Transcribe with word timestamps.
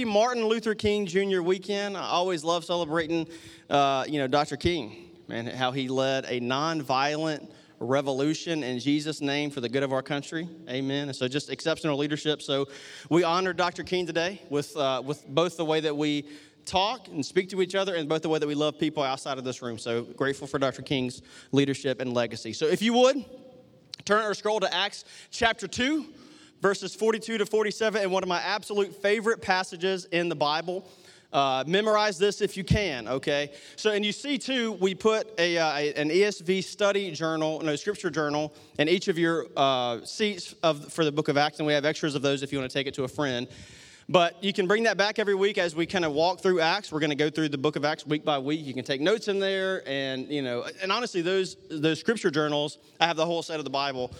happy 0.00 0.10
Martin 0.10 0.46
Luther 0.46 0.74
King 0.74 1.04
Jr. 1.04 1.42
weekend. 1.42 1.94
I 1.94 2.06
always 2.06 2.42
love 2.42 2.64
celebrating, 2.64 3.28
uh, 3.68 4.06
you 4.08 4.18
know, 4.18 4.26
Dr. 4.26 4.56
King, 4.56 5.10
man, 5.28 5.44
how 5.44 5.72
he 5.72 5.88
led 5.88 6.24
a 6.24 6.40
nonviolent 6.40 7.50
revolution 7.80 8.62
in 8.62 8.78
Jesus' 8.78 9.20
name 9.20 9.50
for 9.50 9.60
the 9.60 9.68
good 9.68 9.82
of 9.82 9.92
our 9.92 10.00
country. 10.00 10.48
Amen. 10.70 11.08
And 11.08 11.14
so 11.14 11.28
just 11.28 11.50
exceptional 11.50 11.98
leadership. 11.98 12.40
So 12.40 12.66
we 13.10 13.24
honor 13.24 13.52
Dr. 13.52 13.82
King 13.82 14.06
today 14.06 14.40
with, 14.48 14.74
uh, 14.74 15.02
with 15.04 15.28
both 15.28 15.58
the 15.58 15.66
way 15.66 15.80
that 15.80 15.94
we 15.94 16.24
talk 16.64 17.08
and 17.08 17.24
speak 17.24 17.50
to 17.50 17.60
each 17.60 17.74
other 17.74 17.94
and 17.94 18.08
both 18.08 18.22
the 18.22 18.30
way 18.30 18.38
that 18.38 18.48
we 18.48 18.54
love 18.54 18.78
people 18.78 19.02
outside 19.02 19.36
of 19.36 19.44
this 19.44 19.60
room. 19.60 19.76
So 19.76 20.04
grateful 20.04 20.46
for 20.46 20.58
Dr. 20.58 20.80
King's 20.80 21.20
leadership 21.52 22.00
and 22.00 22.14
legacy. 22.14 22.54
So 22.54 22.64
if 22.64 22.80
you 22.80 22.94
would, 22.94 23.22
turn 24.06 24.24
or 24.24 24.32
scroll 24.32 24.60
to 24.60 24.74
Acts 24.74 25.04
chapter 25.30 25.68
2, 25.68 26.06
verses 26.60 26.94
42 26.94 27.38
to 27.38 27.46
47, 27.46 28.02
and 28.02 28.12
one 28.12 28.22
of 28.22 28.28
my 28.28 28.40
absolute 28.40 28.94
favorite 29.02 29.40
passages 29.40 30.04
in 30.06 30.28
the 30.28 30.36
Bible. 30.36 30.88
Uh, 31.32 31.62
memorize 31.64 32.18
this 32.18 32.40
if 32.40 32.56
you 32.56 32.64
can, 32.64 33.06
okay? 33.06 33.52
So, 33.76 33.92
and 33.92 34.04
you 34.04 34.10
see 34.10 34.36
too, 34.36 34.72
we 34.72 34.96
put 34.96 35.30
a, 35.38 35.58
uh, 35.58 35.78
an 35.96 36.10
ESV 36.10 36.64
study 36.64 37.12
journal, 37.12 37.60
no, 37.60 37.76
scripture 37.76 38.10
journal, 38.10 38.52
in 38.80 38.88
each 38.88 39.06
of 39.06 39.16
your 39.16 39.46
uh, 39.56 40.04
seats 40.04 40.56
of, 40.64 40.92
for 40.92 41.04
the 41.04 41.12
book 41.12 41.28
of 41.28 41.36
Acts, 41.36 41.60
and 41.60 41.68
we 41.68 41.72
have 41.72 41.84
extras 41.84 42.16
of 42.16 42.22
those 42.22 42.42
if 42.42 42.50
you 42.52 42.58
want 42.58 42.68
to 42.68 42.76
take 42.76 42.88
it 42.88 42.94
to 42.94 43.04
a 43.04 43.08
friend. 43.08 43.46
But 44.08 44.42
you 44.42 44.52
can 44.52 44.66
bring 44.66 44.82
that 44.82 44.96
back 44.96 45.20
every 45.20 45.36
week 45.36 45.56
as 45.56 45.76
we 45.76 45.86
kind 45.86 46.04
of 46.04 46.10
walk 46.10 46.40
through 46.40 46.58
Acts. 46.58 46.90
We're 46.90 46.98
going 46.98 47.10
to 47.10 47.16
go 47.16 47.30
through 47.30 47.50
the 47.50 47.58
book 47.58 47.76
of 47.76 47.84
Acts 47.84 48.04
week 48.04 48.24
by 48.24 48.40
week. 48.40 48.66
You 48.66 48.74
can 48.74 48.84
take 48.84 49.00
notes 49.00 49.28
in 49.28 49.38
there, 49.38 49.88
and 49.88 50.28
you 50.28 50.42
know, 50.42 50.66
and 50.82 50.90
honestly, 50.90 51.22
those 51.22 51.56
those 51.70 52.00
scripture 52.00 52.32
journals, 52.32 52.78
I 52.98 53.06
have 53.06 53.16
the 53.16 53.24
whole 53.24 53.44
set 53.44 53.58
of 53.58 53.64
the 53.64 53.70
Bible 53.70 54.12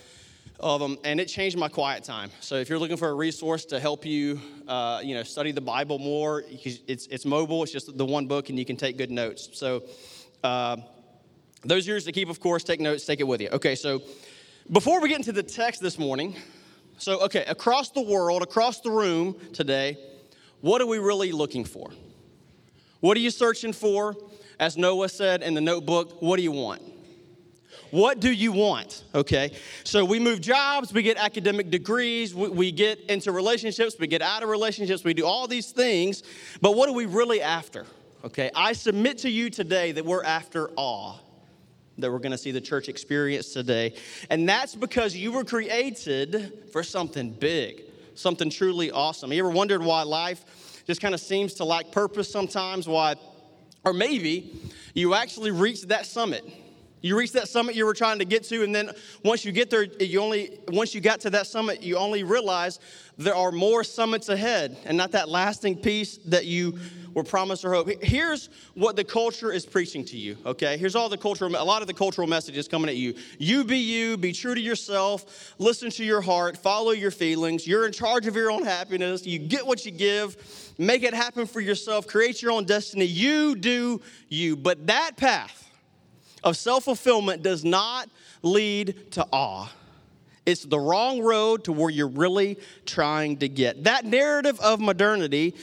of 0.61 0.81
them, 0.81 0.99
and 1.05 1.21
it 1.21 1.27
changed 1.27 1.59
my 1.59 1.69
quiet 1.69 2.05
time. 2.05 2.31
So 2.41 2.57
if 2.57 2.69
you're 2.69 2.79
looking 2.79 2.97
for 2.97 3.09
a 3.09 3.15
resource 3.15 3.65
to 3.67 3.81
help 3.81 4.05
you, 4.05 4.41
uh, 4.69 5.01
you 5.03 5.15
know, 5.15 5.23
study 5.23 5.53
the 5.53 5.61
Bible 5.61 5.99
more, 5.99 6.45
it's 6.49 7.07
it's 7.07 7.25
mobile. 7.25 7.63
It's 7.63 7.73
just 7.73 7.97
the 7.97 8.05
one 8.05 8.27
book, 8.27 8.49
and 8.51 8.59
you 8.59 8.65
can 8.65 8.77
take 8.77 8.97
good 8.97 9.11
notes. 9.11 9.49
So 9.53 9.83
uh, 10.45 10.77
those 11.65 11.87
years 11.87 12.05
to 12.05 12.13
keep, 12.13 12.29
of 12.29 12.41
course, 12.41 12.63
take 12.65 12.81
notes, 12.81 13.05
take 13.05 13.21
it 13.21 13.27
with 13.27 13.41
you. 13.41 13.49
Okay, 13.49 13.75
so 13.75 14.03
before 14.71 15.01
we 15.01 15.09
get 15.09 15.19
into 15.19 15.33
the 15.33 15.43
text 15.43 15.81
this 15.81 15.99
morning, 15.99 16.37
so 16.99 17.21
okay, 17.25 17.45
across 17.47 17.91
the 17.91 18.03
world, 18.03 18.43
across 18.43 18.81
the 18.81 18.91
room 18.91 19.37
today, 19.53 19.99
what 20.61 20.81
are 20.81 20.87
we 20.87 20.99
really 20.99 21.33
looking 21.33 21.65
for? 21.65 21.91
What 23.01 23.17
are 23.17 23.21
you 23.21 23.31
searching 23.31 23.73
for? 23.73 24.15
As 24.59 24.77
Noah 24.77 25.09
said 25.09 25.43
in 25.43 25.55
the 25.55 25.61
notebook, 25.63 26.21
what 26.21 26.37
do 26.37 26.43
you 26.43 26.53
want? 26.53 26.83
What 27.91 28.21
do 28.21 28.31
you 28.31 28.53
want? 28.53 29.05
Okay. 29.15 29.53
So 29.85 30.05
we 30.05 30.19
move 30.19 30.41
jobs, 30.41 30.93
we 30.93 31.03
get 31.03 31.17
academic 31.17 31.71
degrees, 31.71 32.35
we, 32.35 32.49
we, 32.49 32.73
get 32.73 33.01
into 33.09 33.33
relationships, 33.33 33.97
we 33.99 34.07
get 34.07 34.23
out 34.23 34.43
of 34.43 34.49
relationships, 34.49 35.05
we 35.05 35.15
do 35.15 35.27
all 35.27 35.49
these 35.49 35.73
things. 35.73 36.23
But 36.61 36.77
what 36.77 36.89
are 36.89 36.95
we 36.95 37.07
really 37.07 37.43
after? 37.43 37.87
Okay. 38.25 38.51
I 38.55 38.73
submit 38.73 39.19
to 39.19 39.31
you 39.31 39.51
today 39.51 39.93
that 39.93 40.05
we're 40.05 40.25
after 40.25 40.71
awe 40.77 41.19
that 42.01 42.11
we're 42.11 42.19
going 42.19 42.33
to 42.33 42.39
see 42.39 42.51
the 42.51 42.61
church 42.61 42.89
experience 42.89 43.53
today. 43.53 43.95
And 44.31 44.49
that's 44.49 44.75
because 44.75 45.15
you 45.15 45.33
were 45.33 45.45
created 45.45 46.71
for 46.73 46.83
something 46.83 47.31
big, 47.31 47.83
something 48.15 48.51
truly 48.51 48.91
awesome. 48.91 49.33
You 49.33 49.41
ever 49.41 49.51
wondered 49.51 49.83
why 49.83 50.03
life 50.03 50.83
just 50.87 51.01
kind 51.01 51.15
of 51.15 51.21
seems 51.21 51.55
to 51.55 51.65
lack 51.65 51.93
purpose 51.93 52.31
sometimes? 52.31 52.89
Why, 52.89 53.17
or 53.85 53.93
maybe 53.93 54.59
you 54.95 55.15
actually 55.15 55.51
reached 55.51 55.89
that 55.89 56.07
summit 56.07 56.45
you 57.03 57.17
reach 57.17 57.33
that 57.33 57.49
summit 57.49 57.75
you 57.75 57.87
were 57.87 57.95
trying 57.95 58.19
to 58.19 58.25
get 58.25 58.45
to, 58.45 58.63
and 58.63 58.75
then 58.75 58.91
once 59.25 59.45
you 59.45 59.53
get 59.53 59.71
there, 59.71 59.85
you 59.85 60.21
only 60.21 60.59
once 60.69 60.95
you 60.95 61.01
got 61.01 61.21
to 61.21 61.31
that 61.31 61.47
summit, 61.47 61.83
you 61.83 61.97
only 61.97 62.23
realize 62.23 62.79
there 63.17 63.35
are 63.35 63.53
more 63.53 63.85
summits 63.85 64.29
ahead, 64.29 64.77
and 64.85 64.97
not 64.97 65.13
that 65.13 65.29
lasting 65.29 65.77
peace 65.77 66.19
that 66.27 66.47
you 66.47 66.79
were 67.15 67.25
promised 67.25 67.65
or 67.65 67.73
hope. 67.73 67.91
Here's 68.03 68.51
what 68.75 68.97
the 68.97 69.05
culture 69.05 69.53
is 69.53 69.67
preaching 69.67 70.05
to 70.07 70.17
you. 70.17 70.37
Okay, 70.47 70.77
here's 70.77 70.95
all 70.95 71.09
the 71.09 71.19
cultural, 71.19 71.51
a 71.57 71.65
lot 71.65 71.83
of 71.83 71.89
the 71.89 71.95
cultural 71.95 72.27
messages 72.27 72.69
coming 72.69 72.89
at 72.89 72.97
you. 72.97 73.15
You 73.39 73.65
be 73.65 73.79
you, 73.79 74.17
be 74.17 74.33
true 74.33 74.55
to 74.55 74.61
yourself, 74.61 75.55
listen 75.59 75.91
to 75.91 76.05
your 76.05 76.21
heart, 76.21 76.57
follow 76.57 76.93
your 76.93 77.11
feelings. 77.11 77.67
You're 77.67 77.87
in 77.87 77.93
charge 77.93 78.27
of 78.27 78.37
your 78.37 78.51
own 78.51 78.65
happiness. 78.65 79.27
You 79.27 79.39
get 79.39 79.67
what 79.67 79.85
you 79.85 79.91
give. 79.91 80.37
Make 80.79 81.03
it 81.03 81.15
happen 81.15 81.47
for 81.47 81.61
yourself. 81.61 82.07
Create 82.07 82.43
your 82.43 82.53
own 82.53 82.65
destiny. 82.65 83.05
You 83.05 83.55
do 83.55 84.01
you. 84.29 84.57
But 84.57 84.87
that 84.87 85.17
path 85.17 85.70
of 86.43 86.57
self 86.57 86.85
fulfillment 86.85 87.43
does 87.43 87.65
not 87.65 88.09
lead 88.43 89.13
to 89.13 89.27
awe. 89.33 89.71
It's 90.47 90.65
the 90.65 90.79
wrong 90.79 91.21
road 91.21 91.65
to 91.65 91.73
where 91.73 91.91
you're 91.91 92.09
really 92.09 92.59
trying 92.87 93.39
to 93.39 93.49
get. 93.49 93.85
That 93.85 94.05
narrative 94.05 94.59
of 94.61 94.81
modernity 94.81 95.55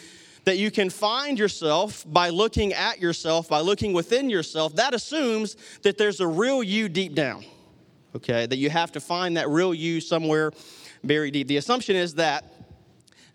that 0.45 0.57
you 0.57 0.71
can 0.71 0.89
find 0.89 1.38
yourself 1.38 2.05
by 2.07 2.29
looking 2.29 2.71
at 2.73 3.01
yourself, 3.01 3.49
by 3.49 3.59
looking 3.59 3.91
within 3.91 4.29
yourself, 4.29 4.75
that 4.77 4.93
assumes 4.93 5.57
that 5.81 5.97
there's 5.97 6.21
a 6.21 6.27
real 6.27 6.63
you 6.63 6.88
deep 6.88 7.15
down. 7.15 7.44
Okay, 8.15 8.45
that 8.45 8.55
you 8.55 8.69
have 8.69 8.91
to 8.94 9.01
find 9.01 9.35
that 9.35 9.49
real 9.49 9.73
you 9.73 9.99
somewhere 9.99 10.53
very 11.03 11.31
deep. 11.31 11.47
The 11.47 11.57
assumption 11.57 11.95
is 11.95 12.13
that 12.15 12.45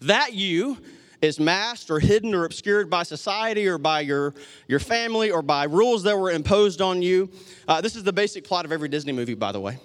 that 0.00 0.32
you 0.32 0.78
is 1.22 1.38
masked 1.38 1.88
or 1.88 2.00
hidden 2.00 2.34
or 2.34 2.44
obscured 2.44 2.90
by 2.90 3.04
society 3.04 3.68
or 3.68 3.78
by 3.78 4.00
your, 4.00 4.34
your 4.66 4.80
family 4.80 5.30
or 5.30 5.40
by 5.40 5.64
rules 5.64 6.02
that 6.02 6.18
were 6.18 6.32
imposed 6.32 6.82
on 6.82 7.00
you. 7.00 7.30
Uh, 7.68 7.80
this 7.80 7.94
is 7.94 8.02
the 8.02 8.12
basic 8.12 8.44
plot 8.44 8.64
of 8.64 8.72
every 8.72 8.88
Disney 8.88 9.12
movie, 9.12 9.34
by 9.34 9.52
the 9.52 9.60
way. 9.60 9.78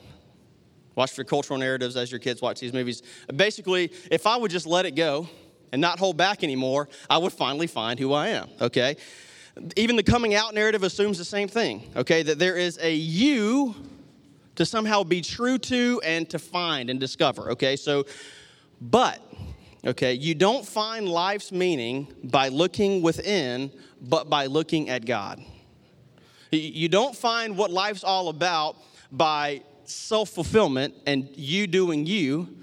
Watch 0.95 1.11
for 1.11 1.23
cultural 1.23 1.59
narratives 1.59 1.95
as 1.95 2.11
your 2.11 2.19
kids 2.19 2.41
watch 2.41 2.59
these 2.59 2.73
movies. 2.73 3.03
Basically, 3.33 3.93
if 4.09 4.25
I 4.25 4.35
would 4.35 4.49
just 4.49 4.65
let 4.65 4.87
it 4.87 4.95
go 4.95 5.29
and 5.71 5.79
not 5.79 5.99
hold 5.99 6.17
back 6.17 6.43
anymore, 6.43 6.89
I 7.07 7.19
would 7.19 7.33
finally 7.33 7.67
find 7.67 7.99
who 7.99 8.13
I 8.13 8.29
am, 8.29 8.49
okay? 8.59 8.97
Even 9.75 9.95
the 9.95 10.03
coming 10.03 10.33
out 10.33 10.55
narrative 10.55 10.81
assumes 10.81 11.19
the 11.19 11.25
same 11.25 11.47
thing, 11.47 11.91
okay? 11.95 12.23
That 12.23 12.39
there 12.39 12.57
is 12.57 12.79
a 12.81 12.95
you 12.95 13.75
to 14.55 14.65
somehow 14.65 15.03
be 15.03 15.21
true 15.21 15.59
to 15.59 16.01
and 16.03 16.27
to 16.31 16.39
find 16.39 16.89
and 16.89 16.99
discover, 16.99 17.51
okay? 17.51 17.75
So, 17.75 18.07
but 18.81 19.21
Okay, 19.85 20.13
you 20.13 20.33
don't 20.33 20.65
find 20.65 21.07
life's 21.07 21.51
meaning 21.51 22.11
by 22.23 22.49
looking 22.49 23.01
within, 23.01 23.71
but 24.01 24.29
by 24.29 24.47
looking 24.47 24.89
at 24.89 25.05
God. 25.05 25.41
You 26.51 26.89
don't 26.89 27.15
find 27.15 27.57
what 27.57 27.71
life's 27.71 28.03
all 28.03 28.29
about 28.29 28.77
by 29.11 29.61
self 29.85 30.29
fulfillment 30.29 30.95
and 31.05 31.29
you 31.35 31.67
doing 31.67 32.05
you. 32.05 32.57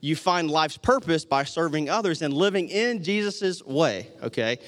You 0.00 0.16
find 0.16 0.50
life's 0.50 0.78
purpose 0.78 1.24
by 1.24 1.44
serving 1.44 1.90
others 1.90 2.22
and 2.22 2.32
living 2.32 2.68
in 2.68 3.02
Jesus' 3.02 3.62
way, 3.62 4.08
okay? 4.22 4.58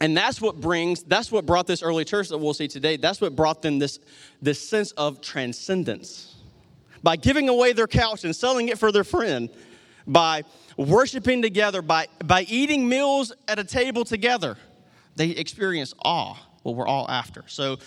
And 0.00 0.16
that's 0.16 0.40
what 0.40 0.60
brings, 0.60 1.02
that's 1.02 1.32
what 1.32 1.46
brought 1.46 1.66
this 1.66 1.82
early 1.82 2.04
church 2.04 2.28
that 2.28 2.38
we'll 2.38 2.54
see 2.54 2.68
today, 2.68 2.96
that's 2.96 3.20
what 3.20 3.34
brought 3.34 3.62
them 3.62 3.78
this, 3.78 3.98
this 4.40 4.68
sense 4.68 4.92
of 4.92 5.20
transcendence. 5.20 6.36
By 7.02 7.16
giving 7.16 7.48
away 7.48 7.72
their 7.72 7.86
couch 7.86 8.24
and 8.24 8.34
selling 8.34 8.68
it 8.68 8.78
for 8.78 8.92
their 8.92 9.04
friend, 9.04 9.50
by 10.06 10.44
worshiping 10.76 11.42
together, 11.42 11.82
by, 11.82 12.08
by 12.24 12.42
eating 12.42 12.88
meals 12.88 13.32
at 13.48 13.58
a 13.58 13.64
table 13.64 14.04
together, 14.04 14.56
they 15.16 15.30
experience 15.30 15.94
awe, 16.04 16.36
what 16.62 16.74
we're 16.74 16.86
all 16.86 17.08
after. 17.10 17.44
So 17.46 17.78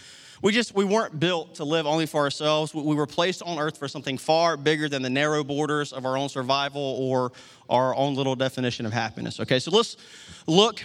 we 0.42 0.52
just, 0.52 0.76
we 0.76 0.86
weren't 0.86 1.20
built 1.20 1.56
to 1.56 1.64
live 1.64 1.88
only 1.88 2.06
for 2.06 2.22
ourselves. 2.22 2.74
We 2.74 2.96
were 2.96 3.08
placed 3.08 3.42
on 3.42 3.60
earth 3.60 3.78
for 3.78 3.88
something 3.88 4.18
far 4.18 4.56
bigger 4.56 4.88
than 4.88 5.02
the 5.02 5.10
narrow 5.10 5.44
borders 5.44 5.92
of 5.94 6.06
our 6.06 6.18
own 6.18 6.30
survival 6.30 6.82
or 6.82 7.32
our 7.70 7.96
own 7.96 8.16
little 8.16 8.36
definition 8.36 8.86
of 8.86 8.94
happiness. 8.94 9.40
Okay, 9.40 9.60
so 9.60 9.72
let's 9.72 9.98
look 10.46 10.84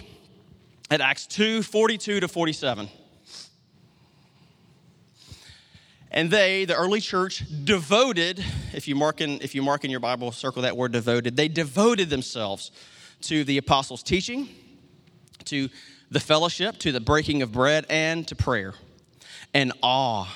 at 0.89 1.01
Acts 1.01 1.27
2 1.27 1.63
42 1.63 2.19
to 2.19 2.27
47. 2.27 2.89
And 6.13 6.29
they, 6.29 6.65
the 6.65 6.75
early 6.75 7.01
church, 7.01 7.43
devoted, 7.63 8.43
if 8.71 8.87
you 8.87 8.95
mark 8.95 9.19
in, 9.19 9.41
if 9.41 9.55
you 9.55 9.63
mark 9.63 9.83
in 9.83 9.89
your 9.89 9.99
Bible, 9.99 10.31
circle 10.31 10.61
that 10.61 10.77
word 10.77 10.91
devoted, 10.91 11.35
they 11.35 11.47
devoted 11.47 12.11
themselves 12.11 12.71
to 13.21 13.43
the 13.43 13.57
apostles' 13.57 14.03
teaching, 14.03 14.47
to 15.45 15.69
the 16.11 16.19
fellowship, 16.19 16.77
to 16.79 16.91
the 16.91 16.99
breaking 16.99 17.41
of 17.41 17.51
bread, 17.51 17.87
and 17.89 18.27
to 18.27 18.35
prayer. 18.35 18.75
And 19.55 19.73
awe 19.81 20.27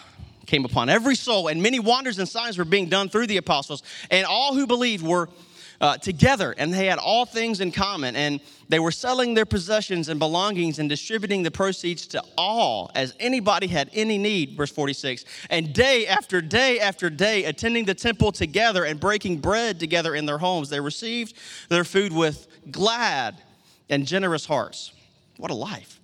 came 0.47 0.65
upon 0.65 0.89
every 0.89 1.15
soul, 1.15 1.47
and 1.47 1.61
many 1.61 1.79
wonders 1.79 2.17
and 2.17 2.27
signs 2.27 2.57
were 2.57 2.65
being 2.65 2.89
done 2.89 3.09
through 3.09 3.27
the 3.27 3.37
apostles. 3.37 3.83
And 4.09 4.25
all 4.25 4.55
who 4.55 4.65
believed 4.65 5.05
were 5.05 5.29
uh, 5.79 5.97
together, 5.97 6.53
and 6.57 6.73
they 6.73 6.87
had 6.87 6.99
all 6.99 7.25
things 7.25 7.61
in 7.61 7.71
common. 7.71 8.15
And 8.15 8.39
they 8.69 8.79
were 8.79 8.91
selling 8.91 9.33
their 9.33 9.45
possessions 9.45 10.09
and 10.09 10.19
belongings 10.19 10.79
and 10.79 10.89
distributing 10.89 11.43
the 11.43 11.51
proceeds 11.51 12.07
to 12.07 12.23
all 12.37 12.91
as 12.95 13.13
anybody 13.19 13.67
had 13.67 13.89
any 13.93 14.17
need. 14.17 14.57
Verse 14.57 14.71
46. 14.71 15.25
And 15.49 15.73
day 15.73 16.07
after 16.07 16.41
day 16.41 16.79
after 16.79 17.09
day, 17.09 17.45
attending 17.45 17.85
the 17.85 17.93
temple 17.93 18.31
together 18.31 18.83
and 18.83 18.99
breaking 18.99 19.37
bread 19.37 19.79
together 19.79 20.15
in 20.15 20.25
their 20.25 20.37
homes, 20.37 20.69
they 20.69 20.79
received 20.79 21.35
their 21.69 21.83
food 21.83 22.11
with 22.11 22.47
glad 22.71 23.41
and 23.89 24.05
generous 24.05 24.45
hearts. 24.45 24.91
What 25.37 25.51
a 25.51 25.55
life! 25.55 25.99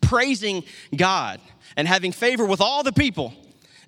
Praising 0.00 0.64
God 0.94 1.40
and 1.76 1.86
having 1.86 2.12
favor 2.12 2.44
with 2.44 2.60
all 2.60 2.82
the 2.82 2.92
people. 2.92 3.32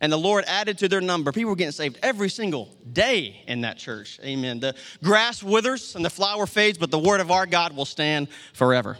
And 0.03 0.13
the 0.13 0.19
Lord 0.19 0.45
added 0.49 0.79
to 0.79 0.89
their 0.89 1.01
number. 1.01 1.33
People 1.33 1.51
were 1.51 1.57
getting 1.57 1.73
saved 1.73 1.99
every 2.03 2.29
single 2.29 2.69
day 2.93 3.43
in 3.47 3.63
that 3.63 3.79
church. 3.79 4.19
Amen. 4.23 4.59
The 4.59 4.75
grass 5.03 5.43
withers 5.43 5.95
and 5.95 6.05
the 6.05 6.11
flower 6.11 6.47
fades, 6.47 6.77
but 6.77 6.91
the 6.91 6.99
word 6.99 7.21
of 7.21 7.31
our 7.31 7.47
God 7.47 7.75
will 7.75 7.87
stand 7.87 8.29
forever. 8.53 8.99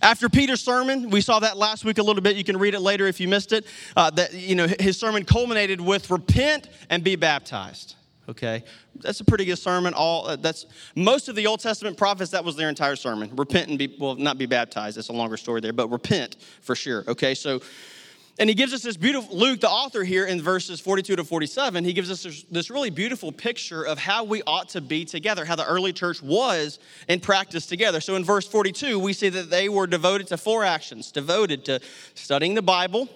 After 0.00 0.28
Peter's 0.30 0.62
sermon, 0.62 1.10
we 1.10 1.20
saw 1.20 1.40
that 1.40 1.58
last 1.58 1.84
week 1.84 1.98
a 1.98 2.02
little 2.02 2.22
bit. 2.22 2.36
You 2.36 2.44
can 2.44 2.56
read 2.56 2.72
it 2.74 2.80
later 2.80 3.06
if 3.06 3.20
you 3.20 3.28
missed 3.28 3.52
it. 3.52 3.66
Uh, 3.94 4.10
that 4.10 4.32
you 4.32 4.54
know 4.54 4.66
his 4.80 4.98
sermon 4.98 5.24
culminated 5.24 5.80
with 5.80 6.10
repent 6.10 6.68
and 6.88 7.04
be 7.04 7.14
baptized. 7.14 7.96
Okay, 8.28 8.62
that's 9.00 9.20
a 9.20 9.24
pretty 9.24 9.44
good 9.44 9.58
sermon. 9.58 9.92
All 9.92 10.28
uh, 10.28 10.36
that's 10.36 10.66
most 10.94 11.28
of 11.28 11.34
the 11.34 11.46
Old 11.46 11.60
Testament 11.60 11.96
prophets. 11.96 12.30
That 12.30 12.44
was 12.44 12.56
their 12.56 12.68
entire 12.68 12.96
sermon. 12.96 13.34
Repent 13.34 13.68
and 13.68 13.78
be 13.78 13.94
well, 13.98 14.14
not 14.14 14.38
be 14.38 14.46
baptized. 14.46 14.96
It's 14.96 15.08
a 15.08 15.12
longer 15.12 15.36
story 15.36 15.60
there, 15.60 15.72
but 15.72 15.88
repent 15.88 16.36
for 16.60 16.74
sure. 16.74 17.04
Okay, 17.08 17.34
so 17.34 17.60
and 18.38 18.48
he 18.48 18.54
gives 18.54 18.72
us 18.72 18.82
this 18.82 18.96
beautiful, 18.96 19.36
Luke, 19.36 19.60
the 19.60 19.68
author 19.68 20.02
here 20.02 20.24
in 20.24 20.40
verses 20.40 20.80
42 20.80 21.16
to 21.16 21.24
47, 21.24 21.84
he 21.84 21.92
gives 21.92 22.10
us 22.10 22.44
this, 22.50 22.70
really 22.70 22.88
beautiful 22.88 23.30
picture 23.30 23.82
of 23.82 23.98
how 23.98 24.24
we 24.24 24.42
ought 24.46 24.70
to 24.70 24.80
be 24.80 25.04
together, 25.04 25.44
how 25.44 25.54
the 25.54 25.66
early 25.66 25.92
church 25.92 26.22
was 26.22 26.78
in 27.08 27.20
practice 27.20 27.66
together. 27.66 28.00
So 28.00 28.16
in 28.16 28.24
verse 28.24 28.46
42, 28.46 28.98
we 28.98 29.12
see 29.12 29.28
that 29.28 29.50
they 29.50 29.68
were 29.68 29.86
devoted 29.86 30.28
to 30.28 30.38
four 30.38 30.64
actions 30.64 31.12
devoted 31.12 31.66
to 31.66 31.80
studying 32.14 32.54
the 32.54 32.62
Bible, 32.62 33.08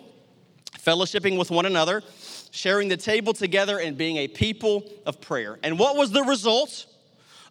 fellowshipping 0.78 1.38
with 1.38 1.50
one 1.50 1.64
another, 1.64 2.02
sharing 2.50 2.88
the 2.88 2.98
table 2.98 3.32
together, 3.32 3.78
and 3.78 3.96
being 3.96 4.19
a 4.19 4.28
people 4.28 4.84
of 5.06 5.22
prayer. 5.22 5.58
And 5.62 5.78
what 5.78 5.96
was 5.96 6.10
the 6.10 6.24
result 6.24 6.86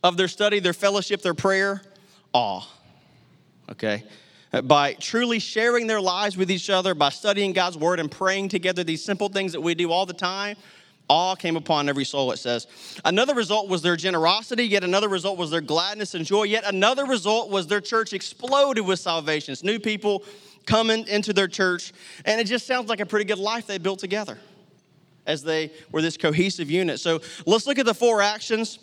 of 0.04 0.18
their 0.18 0.28
study, 0.28 0.60
their 0.60 0.74
fellowship, 0.74 1.24
their 1.24 1.34
prayer? 1.34 1.82
Awe. 2.32 2.64
Okay? 3.72 4.04
By 4.64 4.94
truly 4.94 5.40
sharing 5.40 5.88
their 5.88 6.02
lives 6.02 6.38
with 6.38 6.50
each 6.50 6.70
other, 6.70 6.96
by 6.96 7.10
studying 7.10 7.54
God's 7.54 7.78
word 7.78 8.00
and 8.00 8.12
praying 8.12 8.50
together, 8.50 8.84
these 8.84 9.04
simple 9.04 9.30
things 9.30 9.52
that 9.52 9.62
we 9.62 9.76
do 9.76 9.92
all 9.92 10.06
the 10.06 10.14
time, 10.14 10.56
all 11.08 11.36
came 11.36 11.56
upon 11.56 11.88
every 11.88 12.06
soul, 12.06 12.32
it 12.32 12.38
says. 12.38 12.68
Another 13.04 13.36
result 13.36 13.70
was 13.70 13.82
their 13.82 13.96
generosity, 13.96 14.66
yet 14.66 14.84
another 14.84 15.10
result 15.10 15.38
was 15.38 15.52
their 15.52 15.62
gladness 15.62 16.16
and 16.16 16.26
joy, 16.26 16.44
yet 16.44 16.64
another 16.66 17.06
result 17.06 17.50
was 17.50 17.68
their 17.68 17.82
church 17.82 18.14
exploded 18.14 18.86
with 18.86 19.00
salvations. 19.00 19.64
New 19.64 19.80
people 19.80 20.24
coming 20.66 21.08
into 21.08 21.32
their 21.32 21.48
church, 21.48 21.94
and 22.26 22.42
it 22.42 22.46
just 22.46 22.66
sounds 22.66 22.90
like 22.90 23.00
a 23.00 23.06
pretty 23.06 23.26
good 23.26 23.38
life 23.38 23.68
they 23.68 23.78
built 23.78 24.00
together 24.00 24.40
as 25.28 25.44
they 25.44 25.72
were 25.92 26.02
this 26.02 26.18
cohesive 26.18 26.70
unit. 26.70 27.00
So 27.00 27.22
let's 27.46 27.68
look 27.68 27.80
at 27.80 27.86
the 27.86 27.94
four 27.94 28.22
actions 28.22 28.80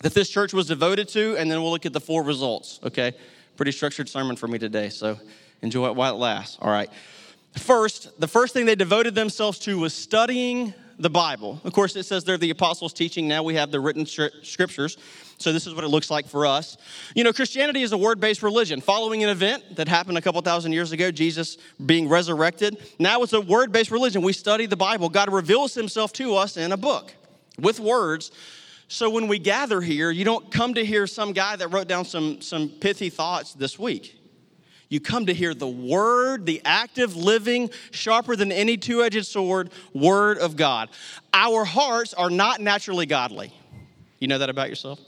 that 0.00 0.14
this 0.14 0.28
church 0.28 0.52
was 0.52 0.66
devoted 0.66 1.08
to, 1.08 1.36
and 1.36 1.50
then 1.50 1.60
we'll 1.62 1.70
look 1.70 1.86
at 1.86 1.92
the 1.92 2.00
four 2.00 2.22
results, 2.22 2.80
okay? 2.84 3.14
Pretty 3.56 3.72
structured 3.72 4.08
sermon 4.08 4.36
for 4.36 4.48
me 4.48 4.58
today, 4.58 4.88
so 4.88 5.18
enjoy 5.60 5.88
it 5.88 5.94
while 5.94 6.14
it 6.14 6.18
lasts. 6.18 6.58
All 6.60 6.70
right. 6.70 6.90
First, 7.56 8.18
the 8.18 8.28
first 8.28 8.54
thing 8.54 8.64
they 8.64 8.74
devoted 8.74 9.14
themselves 9.14 9.58
to 9.60 9.78
was 9.78 9.92
studying 9.92 10.72
the 10.98 11.10
Bible. 11.10 11.60
Of 11.64 11.72
course, 11.72 11.96
it 11.96 12.04
says 12.04 12.24
they're 12.24 12.38
the 12.38 12.50
apostles' 12.50 12.92
teaching. 12.92 13.28
Now 13.28 13.42
we 13.42 13.54
have 13.56 13.70
the 13.70 13.80
written 13.80 14.06
scriptures. 14.06 14.96
So 15.38 15.52
this 15.52 15.66
is 15.66 15.74
what 15.74 15.84
it 15.84 15.88
looks 15.88 16.10
like 16.10 16.26
for 16.26 16.46
us. 16.46 16.76
You 17.14 17.24
know, 17.24 17.32
Christianity 17.32 17.82
is 17.82 17.92
a 17.92 17.98
word-based 17.98 18.42
religion. 18.42 18.80
Following 18.80 19.24
an 19.24 19.28
event 19.28 19.76
that 19.76 19.88
happened 19.88 20.16
a 20.16 20.20
couple 20.20 20.40
thousand 20.42 20.72
years 20.72 20.92
ago, 20.92 21.10
Jesus 21.10 21.58
being 21.84 22.08
resurrected, 22.08 22.78
now 22.98 23.22
it's 23.22 23.32
a 23.32 23.40
word-based 23.40 23.90
religion. 23.90 24.22
We 24.22 24.32
study 24.32 24.66
the 24.66 24.76
Bible. 24.76 25.08
God 25.08 25.32
reveals 25.32 25.74
himself 25.74 26.12
to 26.14 26.36
us 26.36 26.56
in 26.56 26.72
a 26.72 26.76
book 26.76 27.12
with 27.58 27.80
words 27.80 28.30
so 28.92 29.08
when 29.08 29.26
we 29.26 29.38
gather 29.38 29.80
here, 29.80 30.10
you 30.10 30.22
don't 30.22 30.50
come 30.50 30.74
to 30.74 30.84
hear 30.84 31.06
some 31.06 31.32
guy 31.32 31.56
that 31.56 31.68
wrote 31.68 31.88
down 31.88 32.04
some, 32.04 32.42
some 32.42 32.68
pithy 32.68 33.08
thoughts 33.08 33.54
this 33.54 33.78
week. 33.78 34.18
You 34.90 35.00
come 35.00 35.24
to 35.24 35.32
hear 35.32 35.54
the 35.54 35.66
word, 35.66 36.44
the 36.44 36.60
active, 36.62 37.16
living, 37.16 37.70
sharper 37.90 38.36
than 38.36 38.52
any 38.52 38.76
two 38.76 39.02
edged 39.02 39.24
sword 39.24 39.70
word 39.94 40.36
of 40.36 40.56
God. 40.56 40.90
Our 41.32 41.64
hearts 41.64 42.12
are 42.12 42.28
not 42.28 42.60
naturally 42.60 43.06
godly. 43.06 43.54
You 44.18 44.28
know 44.28 44.36
that 44.36 44.50
about 44.50 44.68
yourself? 44.68 45.00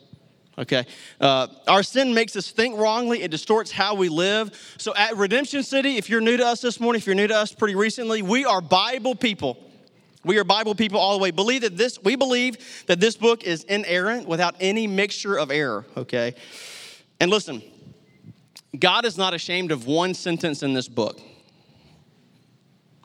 Okay. 0.57 0.87
Uh, 1.21 1.49
our 1.69 1.83
sin 1.83 2.15
makes 2.15 2.37
us 2.37 2.51
think 2.51 2.79
wrongly. 2.79 3.23
It 3.23 3.31
distorts 3.31 3.71
how 3.71 3.97
we 3.97 4.09
live. 4.09 4.75
So 4.79 4.95
at 4.97 5.15
Redemption 5.19 5.63
City, 5.63 5.99
if 5.99 6.09
you're 6.09 6.23
new 6.23 6.39
to 6.39 6.47
us 6.47 6.63
this 6.63 6.81
morning, 6.81 7.01
if 7.01 7.07
you're 7.07 7.15
new 7.15 7.27
to 7.27 7.37
us 7.37 7.53
pretty 7.53 7.75
recently, 7.75 8.23
we 8.23 8.47
are 8.47 8.63
Bible 8.63 9.15
people. 9.15 9.59
We 10.25 10.39
are 10.39 10.45
Bible 10.45 10.75
people 10.75 10.99
all 10.99 11.13
the 11.13 11.23
way. 11.23 11.31
Believe 11.31 11.61
that 11.63 11.77
this, 11.77 12.03
we 12.03 12.17
believe 12.17 12.85
that 12.87 12.99
this 12.99 13.17
book 13.17 13.45
is 13.45 13.65
inerrant 13.65 14.27
without 14.27 14.55
any 14.59 14.87
mixture 14.87 15.37
of 15.37 15.51
error, 15.51 15.85
okay? 15.97 16.35
And 17.21 17.31
listen, 17.31 17.63
God 18.79 19.05
is 19.05 19.19
not 19.19 19.35
ashamed 19.35 19.71
of 19.71 19.87
one 19.87 20.15
sentence 20.15 20.63
in 20.63 20.73
this 20.73 20.89
book. 20.89 21.21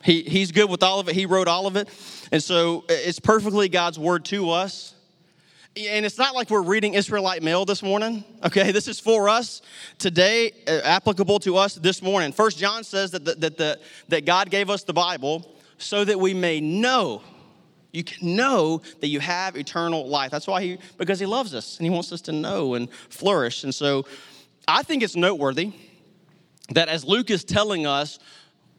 He, 0.02 0.22
he's 0.22 0.50
good 0.50 0.70
with 0.70 0.82
all 0.82 0.98
of 0.98 1.08
it. 1.08 1.14
He 1.14 1.26
wrote 1.26 1.46
all 1.46 1.66
of 1.66 1.76
it. 1.76 1.88
And 2.32 2.42
so 2.42 2.84
it's 2.88 3.20
perfectly 3.20 3.68
God's 3.68 3.98
word 3.98 4.24
to 4.26 4.50
us. 4.50 4.94
And 5.76 6.04
it's 6.04 6.18
not 6.18 6.34
like 6.34 6.50
we're 6.50 6.62
reading 6.62 6.94
Israelite 6.94 7.42
mail 7.42 7.64
this 7.64 7.82
morning, 7.82 8.24
okay? 8.44 8.72
This 8.72 8.88
is 8.88 8.98
for 8.98 9.28
us 9.28 9.62
today, 9.98 10.52
uh, 10.66 10.80
applicable 10.82 11.38
to 11.40 11.56
us 11.56 11.74
this 11.74 12.02
morning. 12.02 12.32
First 12.32 12.58
John 12.58 12.82
says 12.82 13.12
that, 13.12 13.24
the, 13.24 13.34
that, 13.34 13.56
the, 13.56 13.80
that 14.08 14.24
God 14.24 14.50
gave 14.50 14.68
us 14.68 14.82
the 14.82 14.92
Bible 14.92 15.54
so 15.80 16.04
that 16.04 16.18
we 16.18 16.34
may 16.34 16.60
know. 16.60 17.22
You 17.92 18.04
can 18.04 18.36
know 18.36 18.82
that 19.00 19.08
you 19.08 19.18
have 19.18 19.56
eternal 19.56 20.06
life. 20.06 20.30
That's 20.30 20.46
why 20.46 20.62
he, 20.62 20.78
because 20.96 21.18
he 21.18 21.26
loves 21.26 21.54
us 21.54 21.78
and 21.78 21.84
he 21.84 21.90
wants 21.90 22.12
us 22.12 22.20
to 22.22 22.32
know 22.32 22.74
and 22.74 22.88
flourish. 23.08 23.64
And 23.64 23.74
so 23.74 24.06
I 24.68 24.82
think 24.82 25.02
it's 25.02 25.16
noteworthy 25.16 25.72
that 26.70 26.88
as 26.88 27.04
Luke 27.04 27.30
is 27.30 27.42
telling 27.42 27.86
us 27.86 28.20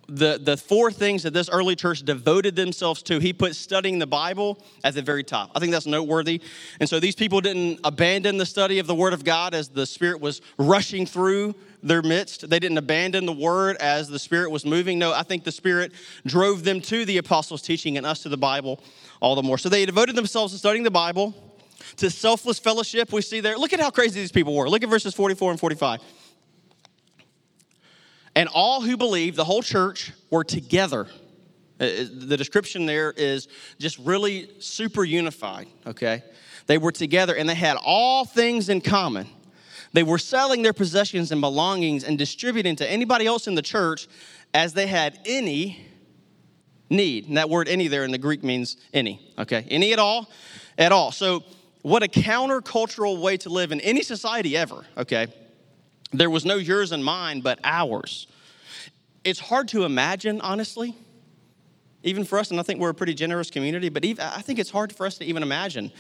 the, 0.08 0.40
the 0.42 0.58
four 0.58 0.92
things 0.92 1.24
that 1.24 1.34
this 1.34 1.50
early 1.50 1.76
church 1.76 2.04
devoted 2.04 2.56
themselves 2.56 3.02
to, 3.04 3.20
he 3.20 3.34
put 3.34 3.56
studying 3.56 4.00
the 4.00 4.08
Bible 4.08 4.62
at 4.84 4.94
the 4.94 5.02
very 5.02 5.24
top. 5.24 5.52
I 5.56 5.60
think 5.60 5.72
that's 5.72 5.86
noteworthy. 5.86 6.42
And 6.80 6.88
so 6.88 7.00
these 7.00 7.16
people 7.16 7.42
didn't 7.42 7.80
abandon 7.84 8.38
the 8.38 8.46
study 8.46 8.80
of 8.80 8.88
the 8.88 8.96
Word 8.96 9.14
of 9.14 9.24
God 9.24 9.54
as 9.54 9.70
the 9.70 9.86
Spirit 9.86 10.20
was 10.22 10.42
rushing 10.58 11.06
through 11.06 11.56
their 11.84 12.02
midst. 12.02 12.50
They 12.50 12.60
didn't 12.60 12.78
abandon 12.78 13.26
the 13.26 13.34
Word 13.34 13.78
as 13.78 14.08
the 14.08 14.20
Spirit 14.20 14.52
was 14.52 14.66
moving. 14.66 15.00
No, 15.00 15.14
I 15.14 15.24
think 15.24 15.44
the 15.44 15.52
Spirit 15.52 15.92
drove 16.26 16.64
them 16.64 16.82
to 16.82 17.06
the 17.06 17.18
apostles' 17.18 17.62
teaching 17.62 17.98
and 17.98 18.06
us 18.06 18.24
to 18.24 18.30
the 18.30 18.38
Bible 18.38 18.82
all 19.20 19.36
the 19.36 19.44
more. 19.44 19.58
So 19.58 19.70
they 19.70 19.86
devoted 19.86 20.16
themselves 20.16 20.54
to 20.54 20.60
studying 20.60 20.84
the 20.84 20.92
Bible, 20.92 21.34
to 21.98 22.10
selfless 22.10 22.60
fellowship. 22.60 23.12
We 23.12 23.22
see 23.22 23.40
there, 23.40 23.58
look 23.58 23.74
at 23.74 23.80
how 23.80 23.90
crazy 23.90 24.20
these 24.20 24.32
people 24.32 24.56
were. 24.56 24.70
Look 24.70 24.84
at 24.84 24.90
verses 24.90 25.14
44 25.14 25.52
and 25.52 25.60
45. 25.60 26.02
And 28.36 28.50
all 28.54 28.82
who 28.82 28.96
believed, 28.98 29.36
the 29.36 29.44
whole 29.44 29.62
church, 29.62 30.14
were 30.30 30.44
together. 30.44 31.08
Uh, 31.80 31.84
uh, 31.84 32.06
the 32.14 32.38
description 32.38 32.86
there 32.86 33.12
is 33.12 33.48
just 33.80 33.98
really 34.00 34.50
super 34.60 35.04
unified, 35.04 35.68
okay? 35.86 36.24
They 36.68 36.78
were 36.78 36.92
together 36.92 37.36
and 37.36 37.50
they 37.50 37.56
had 37.56 37.78
all 37.84 38.24
things 38.24 38.70
in 38.70 38.82
common. 38.82 39.28
They 39.94 40.04
were 40.04 40.18
selling 40.18 40.62
their 40.62 40.74
possessions 40.74 41.32
and 41.32 41.42
belongings 41.42 42.04
and 42.04 42.18
distributing 42.18 42.76
to 42.78 42.90
anybody 42.90 43.26
else 43.26 43.48
in 43.48 43.56
the 43.56 43.62
church 43.62 44.08
as 44.54 44.74
they 44.74 44.88
had 44.88 45.20
any 45.26 45.86
need. 46.90 47.28
And 47.28 47.38
that 47.38 47.50
word 47.50 47.68
any 47.68 47.88
there 47.88 48.04
in 48.04 48.12
the 48.12 48.18
Greek 48.18 48.44
means 48.44 48.78
any, 48.94 49.34
okay? 49.38 49.66
Any 49.70 49.94
at 49.94 50.00
all? 50.00 50.30
At 50.78 50.92
all. 50.92 51.12
So, 51.12 51.44
what 51.82 52.04
a 52.04 52.08
countercultural 52.08 53.20
way 53.20 53.38
to 53.38 53.50
live 53.50 53.72
in 53.72 53.82
any 53.82 54.04
society 54.04 54.56
ever, 54.56 54.86
okay? 54.98 55.28
There 56.14 56.30
was 56.30 56.46
no 56.46 56.56
yours 56.56 56.92
and 56.92 57.04
mine, 57.04 57.42
but 57.42 57.60
ours. 57.64 58.28
It's 59.24 59.40
hard 59.40 59.68
to 59.70 59.84
imagine, 59.84 60.42
honestly, 60.42 60.96
even 62.04 62.24
for 62.24 62.38
us, 62.38 62.52
and 62.52 62.60
I 62.60 62.64
think 62.64 62.80
we're 62.80 62.90
a 62.90 62.94
pretty 62.94 63.14
generous 63.14 63.50
community, 63.50 63.90
but 63.90 64.06
even, 64.06 64.24
I 64.24 64.42
think 64.42 64.60
it's 64.60 64.70
hard 64.70 64.94
for 64.94 65.06
us 65.06 65.18
to 65.20 65.26
even 65.26 65.42
imagine. 65.44 65.92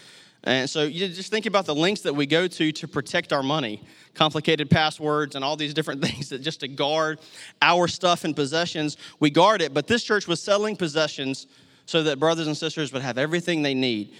And 0.43 0.69
so 0.69 0.83
you 0.83 1.07
just 1.07 1.29
think 1.29 1.45
about 1.45 1.65
the 1.65 1.75
lengths 1.75 2.01
that 2.01 2.15
we 2.15 2.25
go 2.25 2.47
to 2.47 2.71
to 2.71 2.87
protect 2.87 3.31
our 3.31 3.43
money, 3.43 3.81
complicated 4.15 4.69
passwords 4.69 5.35
and 5.35 5.45
all 5.45 5.55
these 5.55 5.73
different 5.73 6.01
things 6.05 6.29
that 6.29 6.41
just 6.41 6.61
to 6.61 6.67
guard 6.67 7.19
our 7.61 7.87
stuff 7.87 8.23
and 8.23 8.35
possessions, 8.35 8.97
we 9.19 9.29
guard 9.29 9.61
it. 9.61 9.73
But 9.73 9.87
this 9.87 10.03
church 10.03 10.27
was 10.27 10.41
selling 10.41 10.75
possessions 10.75 11.47
so 11.85 12.03
that 12.03 12.19
brothers 12.19 12.47
and 12.47 12.57
sisters 12.57 12.91
would 12.93 13.01
have 13.01 13.17
everything 13.17 13.61
they 13.61 13.73
need. 13.73 14.13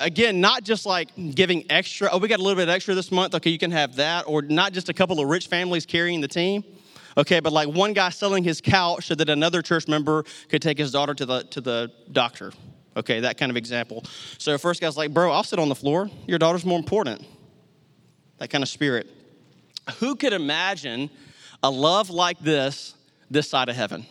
Again, 0.00 0.40
not 0.40 0.64
just 0.64 0.84
like 0.84 1.08
giving 1.34 1.64
extra, 1.70 2.10
oh, 2.12 2.18
we 2.18 2.28
got 2.28 2.40
a 2.40 2.42
little 2.42 2.56
bit 2.56 2.68
extra 2.68 2.94
this 2.94 3.10
month, 3.10 3.34
okay, 3.34 3.48
you 3.48 3.58
can 3.58 3.70
have 3.70 3.96
that, 3.96 4.24
or 4.28 4.42
not 4.42 4.74
just 4.74 4.90
a 4.90 4.92
couple 4.92 5.18
of 5.18 5.28
rich 5.28 5.46
families 5.46 5.86
carrying 5.86 6.20
the 6.20 6.28
team, 6.28 6.62
okay, 7.16 7.40
but 7.40 7.54
like 7.54 7.68
one 7.68 7.94
guy 7.94 8.10
selling 8.10 8.44
his 8.44 8.60
couch 8.60 9.06
so 9.06 9.14
that 9.14 9.30
another 9.30 9.62
church 9.62 9.88
member 9.88 10.24
could 10.50 10.60
take 10.60 10.76
his 10.76 10.92
daughter 10.92 11.14
to 11.14 11.24
the, 11.24 11.42
to 11.44 11.62
the 11.62 11.90
doctor, 12.12 12.52
okay, 12.98 13.20
that 13.20 13.38
kind 13.38 13.50
of 13.50 13.56
example. 13.56 14.04
So 14.38 14.58
first 14.58 14.80
guy's 14.80 14.96
like, 14.96 15.12
bro, 15.12 15.32
I'll 15.32 15.44
sit 15.44 15.58
on 15.58 15.68
the 15.68 15.74
floor, 15.74 16.10
your 16.26 16.38
daughter's 16.38 16.64
more 16.64 16.78
important. 16.78 17.24
That 18.38 18.50
kind 18.50 18.62
of 18.62 18.68
spirit. 18.68 19.08
Who 19.98 20.14
could 20.14 20.32
imagine 20.32 21.10
a 21.62 21.70
love 21.70 22.10
like 22.10 22.38
this 22.40 22.94
this 23.30 23.48
side 23.48 23.68
of 23.68 23.76
heaven, 23.76 24.06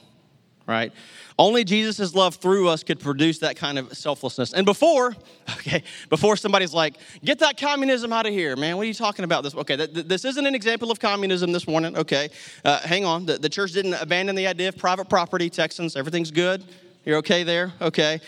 right? 0.67 0.91
Only 1.39 1.63
Jesus' 1.63 2.15
love 2.15 2.35
through 2.35 2.67
us 2.67 2.83
could 2.83 2.99
produce 2.99 3.39
that 3.39 3.55
kind 3.55 3.77
of 3.77 3.95
selflessness. 3.95 4.53
And 4.53 4.65
before, 4.65 5.15
okay, 5.51 5.83
before 6.09 6.35
somebody's 6.35 6.73
like, 6.73 6.95
get 7.23 7.39
that 7.39 7.57
communism 7.57 8.11
out 8.11 8.25
of 8.25 8.33
here, 8.33 8.55
man, 8.55 8.77
what 8.77 8.83
are 8.83 8.87
you 8.87 8.93
talking 8.93 9.23
about? 9.23 9.43
This, 9.43 9.55
okay, 9.55 9.75
th- 9.77 10.07
this 10.07 10.25
isn't 10.25 10.45
an 10.45 10.55
example 10.55 10.91
of 10.91 10.99
communism 10.99 11.51
this 11.51 11.67
morning, 11.67 11.95
okay? 11.97 12.29
Uh, 12.65 12.79
hang 12.79 13.05
on, 13.05 13.25
the, 13.25 13.37
the 13.37 13.49
church 13.49 13.71
didn't 13.71 13.93
abandon 13.95 14.35
the 14.35 14.47
idea 14.47 14.69
of 14.69 14.77
private 14.77 15.09
property, 15.09 15.49
Texans, 15.49 15.95
everything's 15.95 16.31
good. 16.31 16.63
You're 17.05 17.17
okay 17.17 17.43
there? 17.43 17.71
Okay. 17.81 18.19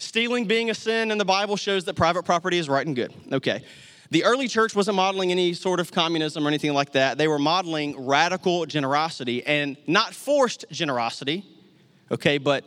Stealing 0.00 0.46
being 0.46 0.70
a 0.70 0.74
sin 0.74 1.10
in 1.10 1.18
the 1.18 1.26
Bible 1.26 1.56
shows 1.56 1.84
that 1.84 1.94
private 1.94 2.24
property 2.24 2.56
is 2.56 2.70
right 2.70 2.86
and 2.86 2.96
good. 2.96 3.12
Okay. 3.30 3.62
The 4.10 4.24
early 4.24 4.48
church 4.48 4.74
wasn't 4.74 4.96
modeling 4.96 5.30
any 5.30 5.52
sort 5.52 5.78
of 5.78 5.92
communism 5.92 6.44
or 6.44 6.48
anything 6.48 6.72
like 6.72 6.92
that. 6.92 7.18
They 7.18 7.28
were 7.28 7.38
modeling 7.38 8.06
radical 8.06 8.64
generosity 8.64 9.46
and 9.46 9.76
not 9.86 10.14
forced 10.14 10.64
generosity, 10.72 11.44
okay, 12.10 12.38
but 12.38 12.64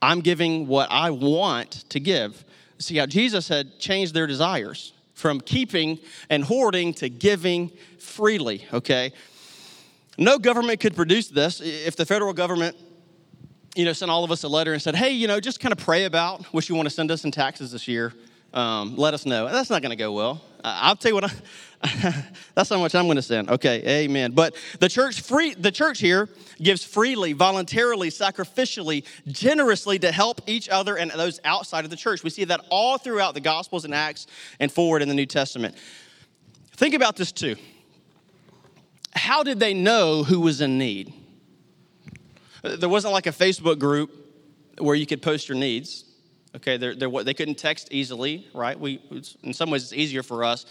I'm 0.00 0.20
giving 0.20 0.66
what 0.66 0.90
I 0.90 1.10
want 1.10 1.84
to 1.90 2.00
give. 2.00 2.44
See 2.78 2.96
how 2.96 3.06
Jesus 3.06 3.46
had 3.46 3.78
changed 3.78 4.14
their 4.14 4.26
desires 4.26 4.94
from 5.12 5.40
keeping 5.40 5.98
and 6.30 6.42
hoarding 6.42 6.94
to 6.94 7.10
giving 7.10 7.70
freely, 7.98 8.66
okay? 8.72 9.12
No 10.16 10.38
government 10.38 10.80
could 10.80 10.96
produce 10.96 11.28
this. 11.28 11.60
If 11.60 11.94
the 11.94 12.06
federal 12.06 12.32
government 12.32 12.76
you 13.74 13.84
know, 13.84 13.92
sent 13.92 14.10
all 14.10 14.24
of 14.24 14.30
us 14.30 14.42
a 14.42 14.48
letter 14.48 14.72
and 14.72 14.82
said, 14.82 14.96
hey, 14.96 15.10
you 15.10 15.28
know, 15.28 15.40
just 15.40 15.60
kind 15.60 15.72
of 15.72 15.78
pray 15.78 16.04
about 16.04 16.44
what 16.46 16.68
you 16.68 16.74
want 16.74 16.88
to 16.88 16.94
send 16.94 17.10
us 17.10 17.24
in 17.24 17.30
taxes 17.30 17.72
this 17.72 17.86
year. 17.86 18.12
Um, 18.52 18.96
let 18.96 19.14
us 19.14 19.26
know. 19.26 19.48
That's 19.48 19.70
not 19.70 19.82
going 19.82 19.90
to 19.90 19.96
go 19.96 20.12
well. 20.12 20.42
I'll 20.64 20.96
tell 20.96 21.10
you 21.10 21.14
what. 21.14 21.24
I, 21.24 22.24
that's 22.54 22.70
how 22.70 22.78
much 22.78 22.94
I'm 22.94 23.04
going 23.04 23.16
to 23.16 23.22
send. 23.22 23.50
Okay, 23.50 24.04
amen. 24.04 24.32
But 24.32 24.56
the 24.80 24.88
church 24.88 25.20
free, 25.20 25.54
the 25.54 25.70
church 25.70 26.00
here 26.00 26.28
gives 26.60 26.82
freely, 26.82 27.34
voluntarily, 27.34 28.10
sacrificially, 28.10 29.04
generously 29.28 29.98
to 30.00 30.10
help 30.10 30.40
each 30.46 30.68
other 30.68 30.96
and 30.96 31.10
those 31.12 31.40
outside 31.44 31.84
of 31.84 31.90
the 31.90 31.96
church. 31.96 32.24
We 32.24 32.30
see 32.30 32.44
that 32.44 32.64
all 32.70 32.98
throughout 32.98 33.34
the 33.34 33.40
Gospels 33.40 33.84
and 33.84 33.94
Acts 33.94 34.26
and 34.58 34.72
forward 34.72 35.02
in 35.02 35.08
the 35.08 35.14
New 35.14 35.26
Testament. 35.26 35.76
Think 36.72 36.94
about 36.94 37.16
this 37.16 37.32
too. 37.32 37.56
How 39.14 39.42
did 39.42 39.60
they 39.60 39.74
know 39.74 40.24
who 40.24 40.40
was 40.40 40.60
in 40.60 40.78
need? 40.78 41.12
There 42.62 42.88
wasn't 42.88 43.12
like 43.12 43.26
a 43.26 43.32
Facebook 43.32 43.78
group 43.78 44.10
where 44.78 44.94
you 44.94 45.06
could 45.06 45.22
post 45.22 45.48
your 45.48 45.58
needs. 45.58 46.04
Okay, 46.56 46.76
they're, 46.76 46.94
they're, 46.94 47.24
they 47.24 47.34
couldn't 47.34 47.56
text 47.56 47.88
easily, 47.90 48.48
right? 48.54 48.78
We, 48.78 49.00
in 49.42 49.52
some 49.52 49.70
ways, 49.70 49.84
it's 49.84 49.92
easier 49.92 50.22
for 50.22 50.44
us. 50.44 50.64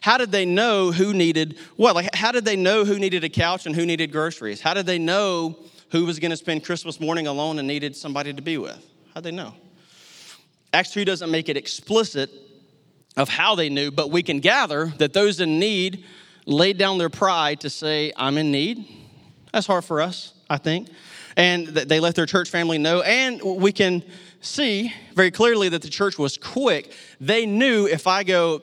How 0.00 0.18
did 0.18 0.30
they 0.30 0.46
know 0.46 0.92
who 0.92 1.12
needed 1.12 1.58
what? 1.76 1.94
Like, 1.94 2.14
how 2.14 2.32
did 2.32 2.44
they 2.44 2.56
know 2.56 2.84
who 2.84 2.98
needed 2.98 3.24
a 3.24 3.28
couch 3.28 3.66
and 3.66 3.74
who 3.74 3.84
needed 3.84 4.12
groceries? 4.12 4.60
How 4.60 4.72
did 4.72 4.86
they 4.86 4.98
know 4.98 5.58
who 5.90 6.04
was 6.04 6.18
going 6.18 6.30
to 6.30 6.36
spend 6.36 6.64
Christmas 6.64 7.00
morning 7.00 7.26
alone 7.26 7.58
and 7.58 7.66
needed 7.66 7.96
somebody 7.96 8.32
to 8.32 8.42
be 8.42 8.56
with? 8.56 8.78
How'd 9.14 9.24
they 9.24 9.32
know? 9.32 9.54
Acts 10.72 10.92
2 10.92 11.04
doesn't 11.04 11.30
make 11.30 11.48
it 11.48 11.56
explicit 11.56 12.30
of 13.16 13.28
how 13.28 13.54
they 13.54 13.68
knew, 13.68 13.90
but 13.90 14.10
we 14.10 14.22
can 14.22 14.40
gather 14.40 14.92
that 14.98 15.12
those 15.12 15.40
in 15.40 15.58
need 15.58 16.04
laid 16.44 16.78
down 16.78 16.98
their 16.98 17.10
pride 17.10 17.60
to 17.60 17.70
say, 17.70 18.12
I'm 18.16 18.38
in 18.38 18.52
need. 18.52 18.86
That's 19.52 19.66
hard 19.66 19.84
for 19.84 20.00
us, 20.00 20.34
I 20.48 20.58
think 20.58 20.88
and 21.36 21.66
they 21.66 22.00
let 22.00 22.14
their 22.14 22.26
church 22.26 22.50
family 22.50 22.78
know. 22.78 23.02
And 23.02 23.42
we 23.42 23.72
can 23.72 24.02
see 24.40 24.92
very 25.14 25.30
clearly 25.30 25.68
that 25.68 25.82
the 25.82 25.88
church 25.88 26.18
was 26.18 26.38
quick. 26.38 26.92
They 27.20 27.46
knew 27.46 27.86
if 27.86 28.06
I 28.06 28.22
go, 28.22 28.62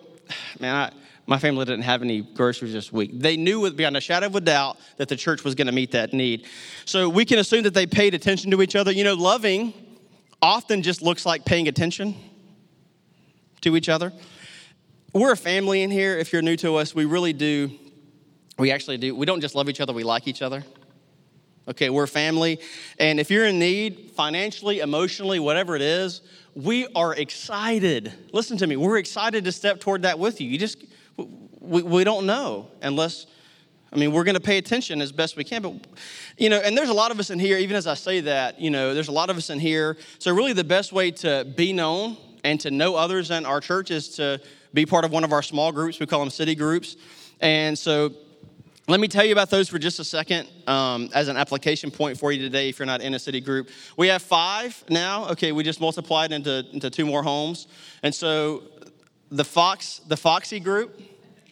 man, 0.60 0.76
I, 0.76 0.92
my 1.26 1.38
family 1.38 1.66
didn't 1.66 1.84
have 1.84 2.02
any 2.02 2.22
groceries 2.22 2.74
this 2.74 2.92
week. 2.92 3.12
They 3.14 3.38
knew 3.38 3.70
beyond 3.72 3.96
a 3.96 4.02
shadow 4.02 4.26
of 4.26 4.36
a 4.36 4.42
doubt 4.42 4.78
that 4.98 5.08
the 5.08 5.16
church 5.16 5.44
was 5.44 5.56
going 5.56 5.68
to 5.68 5.74
meet 5.74 5.92
that 5.92 6.14
need. 6.14 6.48
So 6.86 7.08
we 7.08 7.26
can 7.26 7.40
assume 7.40 7.64
that 7.64 7.74
they 7.74 7.86
paid 7.86 8.14
attention 8.14 8.52
to 8.52 8.62
each 8.62 8.76
other. 8.76 8.92
You 8.92 9.04
know, 9.04 9.14
loving 9.14 9.74
often 10.42 10.82
just 10.82 11.02
looks 11.02 11.26
like 11.26 11.46
paying 11.46 11.68
attention 11.68 12.16
to 13.62 13.78
each 13.78 13.88
other. 13.88 14.12
We're 15.14 15.32
a 15.32 15.38
family 15.38 15.84
in 15.84 15.92
here. 15.92 16.18
If 16.18 16.34
you're 16.34 16.42
new 16.42 16.58
to 16.58 16.76
us, 16.76 16.94
we 16.94 17.06
really 17.06 17.34
do. 17.34 17.72
We 18.58 18.72
actually 18.72 18.98
do. 18.98 19.16
We 19.16 19.26
don't 19.26 19.42
just 19.42 19.56
love 19.56 19.70
each 19.70 19.80
other, 19.80 19.94
we 19.94 20.04
like 20.04 20.28
each 20.28 20.42
other. 20.42 20.64
Okay, 21.66 21.90
we're 21.90 22.08
family. 22.08 22.60
And 23.00 23.22
if 23.22 23.32
you're 23.32 23.46
in 23.46 23.58
need, 23.58 24.12
financially, 24.16 24.80
emotionally, 24.80 25.40
whatever 25.40 25.78
it 25.78 25.82
is, 25.82 26.22
we 26.56 26.88
are 26.94 27.16
excited. 27.16 28.12
Listen 28.34 28.58
to 28.58 28.68
me, 28.68 28.76
we're 28.76 28.98
excited 28.98 29.46
to 29.46 29.52
step 29.52 29.80
toward 29.80 30.02
that 30.02 30.20
with 30.20 30.42
you. 30.42 30.50
You 30.50 30.58
just, 30.58 30.84
we, 31.62 31.82
we 31.82 32.04
don't 32.04 32.26
know 32.26 32.68
unless, 32.82 33.28
I 33.94 33.96
mean, 33.96 34.12
we're 34.12 34.26
going 34.26 34.36
to 34.36 34.42
pay 34.42 34.58
attention 34.58 35.02
as 35.02 35.14
best 35.14 35.38
we 35.38 35.46
can. 35.46 35.62
But, 35.62 35.74
you 36.38 36.50
know, 36.50 36.58
and 36.58 36.78
there's 36.78 36.90
a 36.90 36.94
lot 36.94 37.12
of 37.12 37.20
us 37.20 37.30
in 37.30 37.40
here, 37.40 37.58
even 37.58 37.78
as 37.78 37.88
I 37.88 37.94
say 37.94 38.20
that, 38.20 38.60
you 38.60 38.70
know, 38.70 38.94
there's 38.94 39.08
a 39.08 39.14
lot 39.14 39.30
of 39.30 39.38
us 39.38 39.50
in 39.50 39.60
here. 39.60 39.96
So, 40.20 40.36
really, 40.36 40.52
the 40.52 40.66
best 40.66 40.92
way 40.92 41.12
to 41.12 41.46
be 41.56 41.72
known 41.72 42.18
and 42.44 42.60
to 42.60 42.72
know 42.72 42.96
others 42.96 43.32
in 43.32 43.46
our 43.46 43.62
church 43.62 43.90
is 43.90 44.10
to 44.18 44.42
be 44.74 44.86
part 44.86 45.06
of 45.06 45.12
one 45.12 45.24
of 45.24 45.32
our 45.32 45.42
small 45.42 45.72
groups. 45.72 45.98
We 45.98 46.08
call 46.08 46.20
them 46.20 46.30
city 46.30 46.56
groups. 46.56 46.98
And 47.40 47.78
so, 47.80 48.14
let 48.88 49.00
me 49.00 49.08
tell 49.08 49.24
you 49.24 49.32
about 49.32 49.50
those 49.50 49.70
for 49.70 49.80
just 49.80 50.00
a 50.00 50.04
second 50.04 50.50
um, 50.68 51.10
as 51.14 51.30
an 51.30 51.38
application 51.38 51.90
point 51.90 52.20
for 52.20 52.34
you 52.34 52.42
today 52.42 52.68
if 52.68 52.80
you're 52.80 52.86
not 52.86 53.02
in 53.02 53.14
a 53.14 53.20
city 53.20 53.40
group. 53.40 53.70
We 53.96 54.10
have 54.10 54.22
five 54.22 54.84
now. 54.90 55.30
Okay, 55.30 55.54
we 55.54 55.64
just 55.64 55.80
multiplied 55.80 56.34
into, 56.34 56.66
into 56.74 56.90
two 56.90 57.06
more 57.06 57.24
homes. 57.24 57.68
And 58.04 58.14
so 58.14 58.64
the 59.32 59.46
Fox, 59.46 60.02
the 60.08 60.18
Foxy 60.18 60.60
group, 60.60 61.00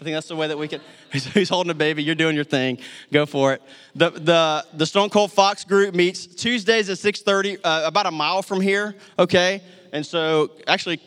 I 0.01 0.03
think 0.03 0.15
that's 0.15 0.27
the 0.27 0.35
way 0.35 0.47
that 0.47 0.57
we 0.57 0.67
can. 0.67 0.81
He's 1.11 1.47
holding 1.47 1.69
a 1.69 1.75
baby. 1.75 2.03
You're 2.03 2.15
doing 2.15 2.35
your 2.35 2.43
thing. 2.43 2.79
Go 3.13 3.25
for 3.25 3.53
it. 3.53 3.61
The 3.93 4.09
the 4.09 4.65
the 4.73 4.85
Stone 4.85 5.11
Cold 5.11 5.31
Fox 5.31 5.63
group 5.63 5.93
meets 5.93 6.25
Tuesdays 6.25 6.89
at 6.89 6.97
6:30, 6.97 7.59
uh, 7.63 7.83
about 7.85 8.07
a 8.07 8.11
mile 8.11 8.41
from 8.41 8.61
here. 8.61 8.95
Okay, 9.19 9.61
and 9.93 10.03
so 10.03 10.53
actually 10.65 11.00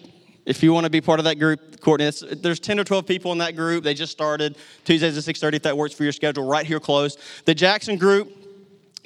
if 0.46 0.62
you 0.62 0.72
want 0.72 0.84
to 0.84 0.90
be 0.90 1.00
part 1.00 1.20
of 1.20 1.24
that 1.24 1.38
group, 1.38 1.80
Courtney, 1.80 2.10
there's 2.32 2.60
10 2.60 2.78
or 2.78 2.84
12 2.84 3.06
people 3.06 3.32
in 3.32 3.38
that 3.38 3.56
group. 3.56 3.84
They 3.84 3.94
just 3.94 4.12
started 4.12 4.56
Tuesdays 4.84 5.16
at 5.16 5.24
6:30 5.24 5.54
if 5.56 5.62
that 5.62 5.76
works 5.76 5.94
for 5.94 6.02
your 6.02 6.12
schedule, 6.12 6.44
right 6.44 6.66
here 6.66 6.80
close. 6.80 7.16
The 7.44 7.54
Jackson 7.54 7.96
group, 7.96 8.30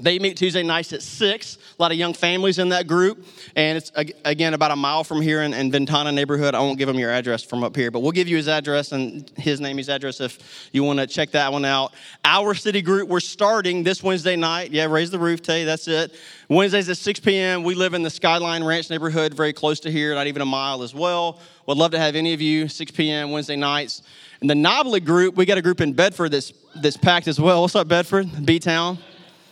they 0.00 0.18
meet 0.20 0.36
Tuesday 0.36 0.62
nights 0.62 0.92
at 0.92 1.02
6. 1.02 1.56
A 1.56 1.82
lot 1.82 1.90
of 1.90 1.98
young 1.98 2.14
families 2.14 2.58
in 2.58 2.68
that 2.68 2.86
group. 2.86 3.26
And 3.56 3.76
it's, 3.76 3.90
again, 4.24 4.54
about 4.54 4.70
a 4.70 4.76
mile 4.76 5.02
from 5.02 5.20
here 5.20 5.42
in, 5.42 5.52
in 5.52 5.72
Ventana 5.72 6.12
neighborhood. 6.12 6.54
I 6.54 6.60
won't 6.60 6.78
give 6.78 6.88
him 6.88 6.98
your 6.98 7.10
address 7.10 7.42
from 7.42 7.64
up 7.64 7.74
here, 7.74 7.90
but 7.90 8.00
we'll 8.00 8.12
give 8.12 8.28
you 8.28 8.36
his 8.36 8.46
address 8.46 8.92
and 8.92 9.28
his 9.36 9.60
name, 9.60 9.76
his 9.76 9.88
address 9.88 10.20
if 10.20 10.68
you 10.72 10.84
want 10.84 11.00
to 11.00 11.06
check 11.06 11.32
that 11.32 11.52
one 11.52 11.64
out. 11.64 11.94
Our 12.24 12.54
city 12.54 12.80
group, 12.80 13.08
we're 13.08 13.18
starting 13.18 13.82
this 13.82 14.00
Wednesday 14.00 14.36
night. 14.36 14.70
Yeah, 14.70 14.86
raise 14.86 15.10
the 15.10 15.18
roof, 15.18 15.42
Tay, 15.42 15.64
that's 15.64 15.88
it. 15.88 16.14
Wednesdays 16.48 16.88
at 16.88 16.96
6 16.96 17.20
p.m. 17.20 17.64
We 17.64 17.74
live 17.74 17.94
in 17.94 18.02
the 18.02 18.10
Skyline 18.10 18.62
Ranch 18.62 18.90
neighborhood, 18.90 19.34
very 19.34 19.52
close 19.52 19.80
to 19.80 19.90
here, 19.90 20.14
not 20.14 20.28
even 20.28 20.42
a 20.42 20.46
mile 20.46 20.84
as 20.84 20.94
well. 20.94 21.40
Would 21.66 21.76
love 21.76 21.90
to 21.90 21.98
have 21.98 22.14
any 22.14 22.32
of 22.34 22.40
you, 22.40 22.68
6 22.68 22.92
p.m. 22.92 23.32
Wednesday 23.32 23.56
nights. 23.56 24.02
And 24.40 24.48
the 24.48 24.54
Nobley 24.54 25.04
group, 25.04 25.34
we 25.34 25.44
got 25.44 25.58
a 25.58 25.62
group 25.62 25.80
in 25.80 25.92
Bedford 25.92 26.30
that's, 26.30 26.52
that's 26.76 26.96
packed 26.96 27.26
as 27.26 27.40
well. 27.40 27.62
What's 27.62 27.74
up, 27.74 27.88
Bedford? 27.88 28.46
B 28.46 28.60
Town. 28.60 28.98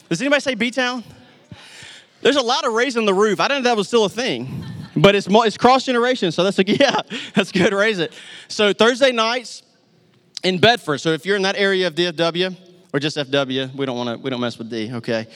Does 0.08 0.20
anybody 0.20 0.40
say 0.40 0.54
B 0.54 0.70
Town? 0.70 1.02
There's 2.22 2.36
a 2.36 2.42
lot 2.42 2.66
of 2.66 2.72
raising 2.72 3.06
the 3.06 3.14
roof. 3.14 3.40
I 3.40 3.48
didn't 3.48 3.64
know 3.64 3.70
that 3.70 3.76
was 3.76 3.88
still 3.88 4.04
a 4.04 4.08
thing, 4.08 4.64
but 4.96 5.14
it's 5.14 5.26
it's 5.30 5.56
cross 5.56 5.84
generation, 5.84 6.32
so 6.32 6.44
that's 6.44 6.58
like 6.58 6.68
yeah, 6.80 7.00
that's 7.34 7.52
good. 7.52 7.72
Raise 7.72 7.98
it. 7.98 8.12
So 8.48 8.72
Thursday 8.72 9.12
nights 9.12 9.62
in 10.42 10.58
Bedford. 10.58 10.98
So 10.98 11.10
if 11.10 11.26
you're 11.26 11.36
in 11.36 11.42
that 11.42 11.56
area 11.56 11.86
of 11.86 11.94
DFW 11.94 12.56
or 12.92 13.00
just 13.00 13.16
FW, 13.16 13.74
we 13.74 13.86
don't 13.86 13.96
want 13.96 14.10
to 14.10 14.22
we 14.22 14.30
don't 14.30 14.40
mess 14.40 14.58
with 14.58 14.70
D. 14.70 14.92
Okay. 14.92 15.26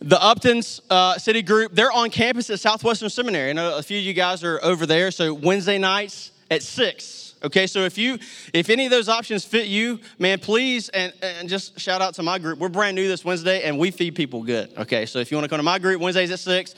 The 0.00 0.16
Uptons 0.16 0.80
uh, 0.90 1.16
City 1.16 1.42
Group, 1.42 1.76
they're 1.76 1.92
on 1.92 2.10
campus 2.10 2.50
at 2.50 2.58
Southwestern 2.58 3.08
Seminary. 3.08 3.50
I 3.50 3.52
know 3.52 3.78
a 3.78 3.82
few 3.84 3.98
of 3.98 4.04
you 4.04 4.14
guys 4.14 4.42
are 4.42 4.58
over 4.64 4.84
there. 4.84 5.12
So 5.12 5.32
Wednesday 5.32 5.78
nights 5.78 6.32
at 6.50 6.64
six. 6.64 7.21
Okay, 7.44 7.66
so 7.66 7.80
if 7.80 7.98
you 7.98 8.18
if 8.52 8.70
any 8.70 8.84
of 8.84 8.90
those 8.90 9.08
options 9.08 9.44
fit 9.44 9.66
you, 9.66 9.98
man, 10.18 10.38
please 10.38 10.88
and, 10.90 11.12
and 11.22 11.48
just 11.48 11.78
shout 11.78 12.00
out 12.00 12.14
to 12.14 12.22
my 12.22 12.38
group. 12.38 12.58
We're 12.60 12.68
brand 12.68 12.94
new 12.94 13.08
this 13.08 13.24
Wednesday 13.24 13.62
and 13.62 13.78
we 13.78 13.90
feed 13.90 14.14
people 14.14 14.44
good. 14.44 14.72
Okay, 14.78 15.06
so 15.06 15.18
if 15.18 15.30
you 15.30 15.36
want 15.36 15.44
to 15.44 15.48
come 15.48 15.58
to 15.58 15.64
my 15.64 15.78
group, 15.78 16.00
Wednesdays 16.00 16.30
at 16.30 16.38
six. 16.38 16.74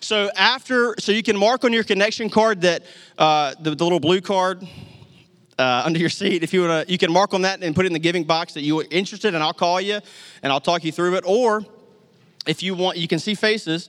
So 0.00 0.30
after, 0.36 0.94
so 0.98 1.12
you 1.12 1.22
can 1.22 1.36
mark 1.36 1.64
on 1.64 1.72
your 1.72 1.84
connection 1.84 2.30
card 2.30 2.62
that 2.62 2.84
uh, 3.18 3.54
the, 3.60 3.74
the 3.74 3.84
little 3.84 4.00
blue 4.00 4.20
card 4.20 4.66
uh, 5.58 5.82
under 5.84 5.98
your 5.98 6.10
seat. 6.10 6.42
If 6.42 6.52
you 6.52 6.62
want 6.62 6.86
to, 6.86 6.92
you 6.92 6.98
can 6.98 7.12
mark 7.12 7.34
on 7.34 7.42
that 7.42 7.62
and 7.62 7.74
put 7.74 7.84
it 7.84 7.88
in 7.88 7.92
the 7.92 7.98
giving 7.98 8.24
box 8.24 8.54
that 8.54 8.62
you 8.62 8.80
are 8.80 8.84
interested, 8.90 9.34
and 9.34 9.42
I'll 9.42 9.54
call 9.54 9.80
you 9.80 10.00
and 10.42 10.52
I'll 10.52 10.60
talk 10.60 10.84
you 10.84 10.92
through 10.92 11.16
it. 11.16 11.24
Or 11.26 11.64
if 12.46 12.62
you 12.62 12.74
want, 12.74 12.98
you 12.98 13.08
can 13.08 13.18
see 13.18 13.34
faces. 13.34 13.88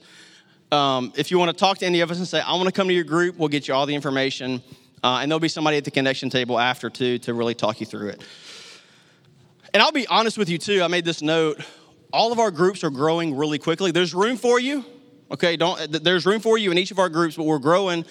Um, 0.72 1.12
if 1.16 1.30
you 1.30 1.38
want 1.38 1.50
to 1.50 1.56
talk 1.56 1.78
to 1.78 1.86
any 1.86 2.00
of 2.00 2.10
us 2.10 2.18
and 2.18 2.28
say, 2.28 2.40
I 2.40 2.52
want 2.54 2.66
to 2.66 2.72
come 2.72 2.88
to 2.88 2.94
your 2.94 3.04
group, 3.04 3.38
we'll 3.38 3.48
get 3.48 3.68
you 3.68 3.74
all 3.74 3.86
the 3.86 3.94
information. 3.94 4.62
Uh, 5.02 5.18
and 5.22 5.30
there'll 5.30 5.40
be 5.40 5.48
somebody 5.48 5.76
at 5.76 5.84
the 5.84 5.90
connection 5.90 6.30
table 6.30 6.58
after 6.58 6.90
too 6.90 7.18
to 7.18 7.34
really 7.34 7.54
talk 7.54 7.80
you 7.80 7.86
through 7.86 8.08
it. 8.08 8.22
And 9.72 9.82
I'll 9.82 9.92
be 9.92 10.06
honest 10.06 10.38
with 10.38 10.48
you 10.48 10.58
too. 10.58 10.82
I 10.82 10.88
made 10.88 11.04
this 11.04 11.22
note. 11.22 11.60
All 12.12 12.32
of 12.32 12.38
our 12.38 12.50
groups 12.50 12.82
are 12.84 12.90
growing 12.90 13.36
really 13.36 13.58
quickly. 13.58 13.90
There's 13.90 14.14
room 14.14 14.36
for 14.36 14.58
you. 14.58 14.84
Okay, 15.30 15.56
don't. 15.56 15.92
There's 16.02 16.24
room 16.24 16.40
for 16.40 16.56
you 16.56 16.70
in 16.70 16.78
each 16.78 16.90
of 16.90 16.98
our 16.98 17.10
groups, 17.10 17.36
but 17.36 17.44
we're 17.44 17.58
growing 17.58 18.04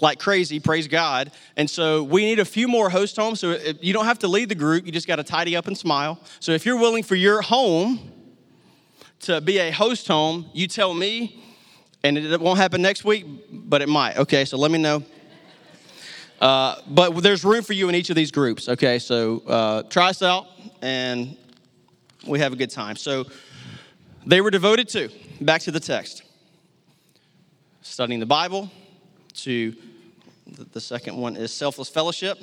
like 0.00 0.18
crazy. 0.18 0.60
Praise 0.60 0.88
God. 0.88 1.32
And 1.56 1.68
so 1.68 2.02
we 2.02 2.24
need 2.24 2.38
a 2.38 2.44
few 2.44 2.68
more 2.68 2.90
host 2.90 3.16
homes. 3.16 3.40
So 3.40 3.58
you 3.80 3.92
don't 3.92 4.04
have 4.04 4.20
to 4.20 4.28
lead 4.28 4.48
the 4.48 4.54
group. 4.54 4.86
You 4.86 4.92
just 4.92 5.06
got 5.06 5.16
to 5.16 5.24
tidy 5.24 5.56
up 5.56 5.66
and 5.66 5.76
smile. 5.76 6.18
So 6.40 6.52
if 6.52 6.66
you're 6.66 6.78
willing 6.78 7.02
for 7.02 7.14
your 7.14 7.42
home 7.42 8.12
to 9.20 9.40
be 9.40 9.58
a 9.58 9.70
host 9.70 10.06
home, 10.08 10.46
you 10.52 10.66
tell 10.66 10.94
me. 10.94 11.42
And 12.02 12.18
it 12.18 12.40
won't 12.40 12.58
happen 12.58 12.82
next 12.82 13.04
week, 13.04 13.24
but 13.50 13.80
it 13.80 13.88
might. 13.88 14.18
Okay, 14.18 14.44
so 14.44 14.58
let 14.58 14.70
me 14.70 14.78
know. 14.78 15.02
Uh, 16.44 16.76
but 16.88 17.22
there's 17.22 17.42
room 17.42 17.62
for 17.62 17.72
you 17.72 17.88
in 17.88 17.94
each 17.94 18.10
of 18.10 18.16
these 18.16 18.30
groups, 18.30 18.68
okay? 18.68 18.98
So 18.98 19.38
uh, 19.46 19.82
try 19.84 20.10
us 20.10 20.20
out 20.20 20.46
and 20.82 21.38
we 22.26 22.38
have 22.38 22.52
a 22.52 22.56
good 22.56 22.68
time. 22.68 22.96
So 22.96 23.24
they 24.26 24.42
were 24.42 24.50
devoted 24.50 24.86
to, 24.90 25.08
back 25.40 25.62
to 25.62 25.70
the 25.70 25.80
text. 25.80 26.22
studying 27.80 28.20
the 28.20 28.26
Bible, 28.26 28.70
to 29.36 29.74
the 30.72 30.82
second 30.82 31.16
one 31.16 31.34
is 31.34 31.50
selfless 31.50 31.88
fellowship, 31.88 32.38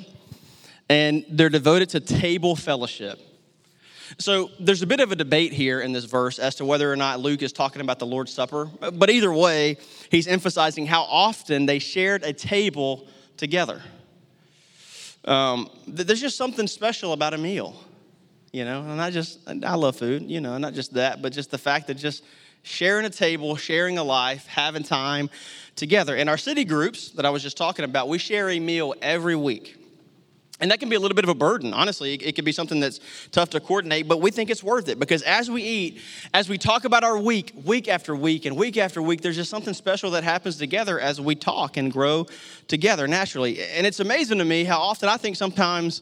and 0.88 1.24
they're 1.28 1.48
devoted 1.48 1.90
to 1.90 2.00
table 2.00 2.56
fellowship. 2.56 3.20
So 4.18 4.50
there's 4.58 4.82
a 4.82 4.86
bit 4.88 4.98
of 4.98 5.12
a 5.12 5.16
debate 5.16 5.52
here 5.52 5.80
in 5.80 5.92
this 5.92 6.06
verse 6.06 6.40
as 6.40 6.56
to 6.56 6.64
whether 6.64 6.92
or 6.92 6.96
not 6.96 7.20
Luke 7.20 7.40
is 7.40 7.52
talking 7.52 7.80
about 7.80 8.00
the 8.00 8.06
Lord's 8.06 8.32
Supper. 8.32 8.68
But 8.80 9.10
either 9.10 9.32
way, 9.32 9.78
he's 10.10 10.26
emphasizing 10.26 10.86
how 10.86 11.02
often 11.02 11.66
they 11.66 11.78
shared 11.78 12.24
a 12.24 12.32
table 12.32 13.06
together. 13.36 13.82
Um, 15.24 15.70
there's 15.86 16.20
just 16.20 16.36
something 16.36 16.66
special 16.66 17.12
about 17.12 17.32
a 17.34 17.38
meal, 17.38 17.76
you 18.52 18.64
know, 18.64 18.82
and 18.82 19.00
I 19.00 19.10
just, 19.10 19.38
I 19.46 19.74
love 19.74 19.96
food, 19.96 20.28
you 20.30 20.40
know, 20.40 20.58
not 20.58 20.74
just 20.74 20.94
that, 20.94 21.22
but 21.22 21.32
just 21.32 21.50
the 21.50 21.58
fact 21.58 21.86
that 21.86 21.94
just 21.94 22.24
sharing 22.62 23.06
a 23.06 23.10
table, 23.10 23.56
sharing 23.56 23.98
a 23.98 24.04
life, 24.04 24.46
having 24.46 24.82
time 24.82 25.30
together. 25.76 26.16
In 26.16 26.28
our 26.28 26.38
city 26.38 26.64
groups 26.64 27.10
that 27.10 27.24
I 27.24 27.30
was 27.30 27.42
just 27.42 27.56
talking 27.56 27.84
about, 27.84 28.08
we 28.08 28.18
share 28.18 28.50
a 28.50 28.60
meal 28.60 28.94
every 29.00 29.36
week. 29.36 29.81
And 30.62 30.70
that 30.70 30.78
can 30.78 30.88
be 30.88 30.94
a 30.94 31.00
little 31.00 31.16
bit 31.16 31.24
of 31.24 31.28
a 31.28 31.34
burden, 31.34 31.74
honestly. 31.74 32.14
It 32.14 32.36
can 32.36 32.44
be 32.44 32.52
something 32.52 32.78
that's 32.78 33.00
tough 33.32 33.50
to 33.50 33.58
coordinate, 33.58 34.06
but 34.06 34.20
we 34.20 34.30
think 34.30 34.48
it's 34.48 34.62
worth 34.62 34.88
it 34.88 34.96
because 35.00 35.22
as 35.22 35.50
we 35.50 35.60
eat, 35.60 36.00
as 36.32 36.48
we 36.48 36.56
talk 36.56 36.84
about 36.84 37.02
our 37.02 37.18
week, 37.18 37.52
week 37.64 37.88
after 37.88 38.14
week, 38.14 38.46
and 38.46 38.56
week 38.56 38.76
after 38.76 39.02
week, 39.02 39.22
there's 39.22 39.34
just 39.34 39.50
something 39.50 39.74
special 39.74 40.12
that 40.12 40.22
happens 40.22 40.58
together 40.58 41.00
as 41.00 41.20
we 41.20 41.34
talk 41.34 41.76
and 41.76 41.92
grow 41.92 42.28
together 42.68 43.08
naturally. 43.08 43.60
And 43.60 43.84
it's 43.88 43.98
amazing 43.98 44.38
to 44.38 44.44
me 44.44 44.62
how 44.62 44.78
often 44.78 45.08
I 45.08 45.16
think 45.16 45.34
sometimes, 45.34 46.00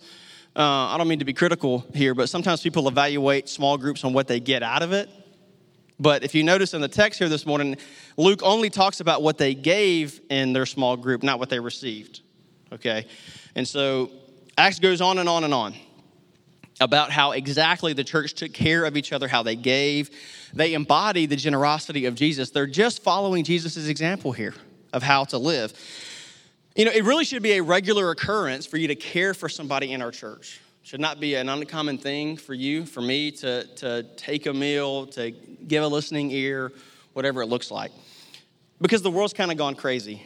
uh, 0.55 0.61
I 0.61 0.99
don't 0.99 1.09
mean 1.09 1.21
to 1.21 1.25
be 1.25 1.33
critical 1.33 1.87
here, 1.95 2.15
but 2.15 2.29
sometimes 2.29 2.61
people 2.61 2.87
evaluate 2.87 3.49
small 3.49 3.79
groups 3.79 4.05
on 4.05 4.13
what 4.13 4.29
they 4.29 4.41
get 4.41 4.63
out 4.63 4.83
of 4.83 4.93
it. 4.93 5.09
But 5.99 6.23
if 6.23 6.35
you 6.35 6.45
notice 6.45 6.75
in 6.75 6.83
the 6.83 6.89
text 6.89 7.19
here 7.19 7.31
this 7.31 7.47
morning, 7.47 7.79
Luke 8.19 8.43
only 8.43 8.69
talks 8.69 9.01
about 9.01 9.23
what 9.23 9.39
they 9.39 9.55
gave 9.55 10.21
in 10.29 10.53
their 10.53 10.67
small 10.67 10.99
group, 10.99 11.23
not 11.23 11.39
what 11.39 11.49
they 11.49 11.61
received. 11.61 12.21
Okay? 12.73 13.07
And 13.55 13.67
so 13.67 14.11
Acts 14.59 14.79
goes 14.79 15.01
on 15.01 15.19
and 15.19 15.29
on 15.29 15.45
and 15.45 15.55
on 15.55 15.75
about 16.81 17.11
how 17.11 17.33
exactly 17.33 17.93
the 17.93 18.05
church 18.05 18.35
took 18.35 18.53
care 18.53 18.85
of 18.85 18.97
each 18.97 19.13
other, 19.13 19.29
how 19.29 19.43
they 19.43 19.57
gave. 19.57 20.11
They 20.55 20.73
embody 20.73 21.27
the 21.27 21.37
generosity 21.37 22.07
of 22.07 22.15
Jesus. 22.15 22.51
They're 22.51 22.67
just 22.67 23.03
following 23.03 23.45
Jesus' 23.45 23.87
example 23.87 24.33
here 24.33 24.55
of 24.93 25.03
how 25.03 25.25
to 25.25 25.39
live. 25.39 25.73
You 26.75 26.87
know, 26.87 26.93
it 26.93 27.05
really 27.05 27.25
should 27.25 27.43
be 27.43 27.53
a 27.53 27.63
regular 27.63 28.11
occurrence 28.11 28.65
for 28.67 28.79
you 28.79 28.89
to 28.89 28.95
care 28.95 29.35
for 29.35 29.49
somebody 29.49 29.93
in 29.93 30.01
our 30.01 30.11
church. 30.11 30.61
It 30.83 30.89
should 30.89 31.01
not 31.01 31.21
be 31.21 31.35
an 31.35 31.49
uncommon 31.49 31.99
thing 31.99 32.37
for 32.37 32.55
you, 32.55 32.87
for 32.87 33.03
me 33.03 33.31
to, 33.33 33.65
to 33.77 34.05
take 34.17 34.47
a 34.47 34.55
meal, 34.55 35.07
to 35.09 35.31
give 35.31 35.85
a 35.85 35.89
listening 35.89 36.31
ear, 36.31 36.73
whatever 37.13 37.43
it 37.43 37.47
looks 37.47 37.71
like. 37.71 37.91
Because 38.81 39.03
the 39.03 39.11
world's 39.11 39.35
kind 39.35 39.51
of 39.51 39.59
gone 39.59 39.75
crazy, 39.75 40.23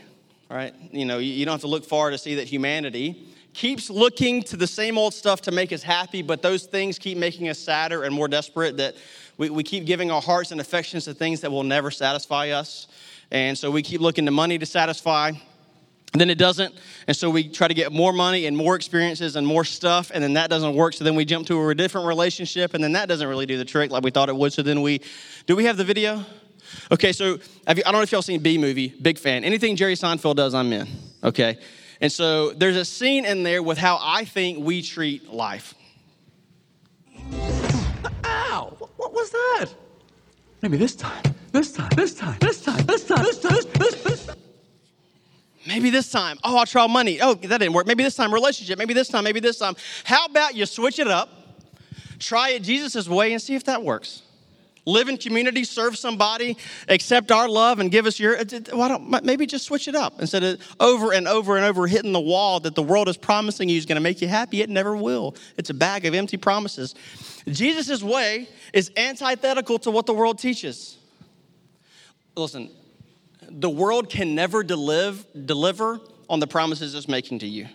right? 0.49 0.73
You 0.93 1.07
know, 1.07 1.19
you 1.19 1.45
don't 1.45 1.54
have 1.54 1.62
to 1.62 1.66
look 1.66 1.85
far 1.85 2.11
to 2.11 2.19
see 2.19 2.37
that 2.37 2.47
humanity 2.47 3.26
keeps 3.54 3.88
looking 3.88 4.42
to 4.42 4.56
the 4.56 4.66
same 4.66 4.99
old 4.99 5.14
stuff 5.14 5.40
to 5.42 5.52
make 5.52 5.73
us 5.73 5.82
happy, 5.82 6.23
but 6.23 6.42
those 6.42 6.64
things 6.66 6.99
keep 6.99 7.16
making 7.16 7.49
us 7.49 7.58
sadder 7.58 8.02
and 8.02 8.14
more 8.14 8.28
desperate. 8.28 8.76
That 8.76 8.96
we, 9.38 9.49
we 9.49 9.62
keep 9.62 9.87
giving 9.87 10.11
our 10.11 10.20
hearts 10.20 10.50
and 10.50 10.61
affections 10.61 11.04
to 11.04 11.14
things 11.14 11.40
that 11.40 11.50
will 11.50 11.62
never 11.62 11.90
satisfy 11.90 12.50
us. 12.50 12.88
And 13.30 13.56
so 13.56 13.70
we 13.70 13.82
keep 13.82 14.00
looking 14.00 14.26
to 14.26 14.30
money 14.30 14.58
to 14.58 14.66
satisfy. 14.66 15.32
Then 16.12 16.30
it 16.30 16.38
doesn't. 16.38 16.75
And 17.08 17.16
so 17.16 17.28
we 17.30 17.49
try 17.49 17.66
to 17.66 17.75
get 17.75 17.92
more 17.92 18.12
money 18.12 18.46
and 18.46 18.56
more 18.56 18.76
experiences 18.76 19.34
and 19.34 19.44
more 19.46 19.64
stuff, 19.64 20.12
and 20.14 20.23
then 20.23 20.34
that 20.34 20.50
doesn't 20.50 20.75
work. 20.75 20.94
So 20.94 21.04
then 21.04 21.16
we 21.16 21.25
jump 21.25 21.46
to 21.49 21.68
a 21.70 21.75
different 21.75 22.06
relationship, 22.06 22.75
and 22.75 22.84
then 22.84 22.92
that 22.92 23.08
doesn't 23.08 23.26
really 23.26 23.46
do 23.46 23.58
the 23.58 23.64
trick 23.64 23.90
like 23.90 24.04
we 24.04 24.11
thought 24.11 24.28
it 24.28 24.37
would. 24.37 24.52
So 24.52 24.62
then 24.62 24.82
we, 24.82 25.00
do 25.46 25.56
we 25.56 25.64
have 25.64 25.76
the 25.76 25.84
video? 25.84 26.25
Okay, 26.92 27.12
so 27.12 27.25
you, 27.25 27.40
I 27.66 27.75
don't 27.75 27.94
know 27.94 28.02
if 28.02 28.12
y'all 28.12 28.23
seen 28.23 28.40
Bee 28.40 28.58
Movie, 28.58 28.94
big 29.00 29.18
fan. 29.18 29.44
Anything 29.44 29.75
Jerry 29.75 29.94
Seinfeld 29.94 30.37
does, 30.37 30.54
I'm 30.54 30.73
in. 30.73 30.88
Okay. 31.23 31.58
And 32.00 32.10
so 32.10 32.52
there's 32.52 32.76
a 32.76 32.85
scene 32.85 33.24
in 33.24 33.42
there 33.42 33.62
with 33.62 33.78
how 33.78 33.98
I 34.00 34.24
think 34.24 34.64
we 34.64 34.83
treat 34.83 35.33
life. 35.33 35.74
Ow! 38.24 38.76
What 38.96 39.12
was 39.12 39.30
that? 39.30 39.66
Maybe 40.62 40.76
this 40.76 40.96
time, 40.96 41.22
this 41.52 41.72
time, 41.72 41.90
this 41.94 42.14
time, 42.14 42.37
this 42.40 42.62
time, 42.62 42.87
this 42.87 43.04
time, 43.04 43.24
this 43.24 43.38
time, 43.38 43.52
this, 43.52 43.64
this, 43.64 44.02
this. 44.02 44.30
Maybe 45.66 45.90
this 45.90 46.11
time. 46.11 46.38
Oh, 46.44 46.57
I'll 46.57 46.66
try 46.66 46.87
money. 46.87 47.20
Oh, 47.20 47.35
that 47.35 47.59
didn't 47.59 47.72
work. 47.72 47.87
Maybe 47.87 48.02
this 48.02 48.16
time, 48.16 48.33
relationship. 48.33 48.78
Maybe 48.78 48.94
this 48.94 49.09
time, 49.09 49.24
maybe 49.24 49.40
this 49.40 49.59
time. 49.59 49.76
How 50.04 50.26
about 50.26 50.54
you 50.54 50.66
switch 50.66 50.98
it 50.98 51.09
up, 51.09 51.30
try 52.18 52.50
it 52.50 52.62
Jesus' 52.62 53.09
way, 53.09 53.33
and 53.33 53.40
see 53.40 53.54
if 53.54 53.64
that 53.64 53.83
works? 53.83 54.22
Live 54.87 55.09
in 55.09 55.16
community, 55.16 55.64
serve 55.64 55.97
somebody, 55.97 56.57
accept 56.88 57.31
our 57.31 57.49
love, 57.49 57.79
and 57.79 57.90
give 57.90 58.07
us 58.07 58.18
your. 58.18 58.38
Uh, 58.38 58.44
why 58.73 58.88
don't 58.88 59.25
maybe 59.25 59.47
just 59.47 59.64
switch 59.64 59.88
it 59.88 59.94
up 59.94 60.20
instead 60.20 60.42
of 60.42 60.77
over 60.81 61.12
and 61.12 61.27
over 61.27 61.57
and 61.57 61.64
over 61.64 61.87
hitting 61.87 62.12
the 62.12 62.20
wall 62.20 62.61
that 62.61 62.75
the 62.75 62.83
world 62.83 63.09
is 63.09 63.16
promising 63.16 63.68
you 63.68 63.77
is 63.77 63.87
going 63.87 63.97
to 63.97 64.03
make 64.03 64.20
you 64.20 64.29
happy? 64.29 64.62
It 64.62 64.70
never 64.70 64.97
will. 64.97 65.35
It's 65.57 65.70
a 65.70 65.75
bag 65.75 66.05
of 66.05 66.14
empty 66.14 66.37
promises. 66.37 66.94
Jesus' 67.47 68.03
way 68.03 68.49
is 68.73 68.90
antithetical 68.97 69.79
to 69.81 69.90
what 69.90 70.07
the 70.07 70.14
world 70.14 70.38
teaches. 70.38 70.97
Listen, 72.37 72.70
the 73.49 73.70
world 73.70 74.11
can 74.11 74.35
never 74.35 74.62
deliver, 74.62 75.25
deliver 75.44 76.01
on 76.29 76.40
the 76.40 76.47
promises 76.47 76.94
it's 76.94 77.09
making 77.09 77.40
to 77.40 77.47
you. 77.47 77.68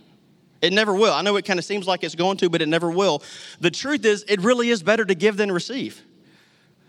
It 0.62 0.74
never 0.74 0.93
will. 0.93 1.13
I 1.13 1.22
know 1.22 1.38
it 1.38 1.45
kind 1.45 1.58
of 1.58 1.65
seems 1.65 1.88
like 1.88 2.04
it's 2.04 2.15
going 2.15 2.38
to, 2.38 2.50
but 2.50 2.62
it 2.62 2.67
never 2.67 2.91
will. 2.91 3.24
The 3.62 3.72
truth 3.72 4.04
is, 4.04 4.26
it 4.28 4.41
really 4.41 4.69
is 4.69 4.84
better 4.84 5.06
to 5.06 5.15
give 5.15 5.38
than 5.38 5.52
receive. 5.52 6.02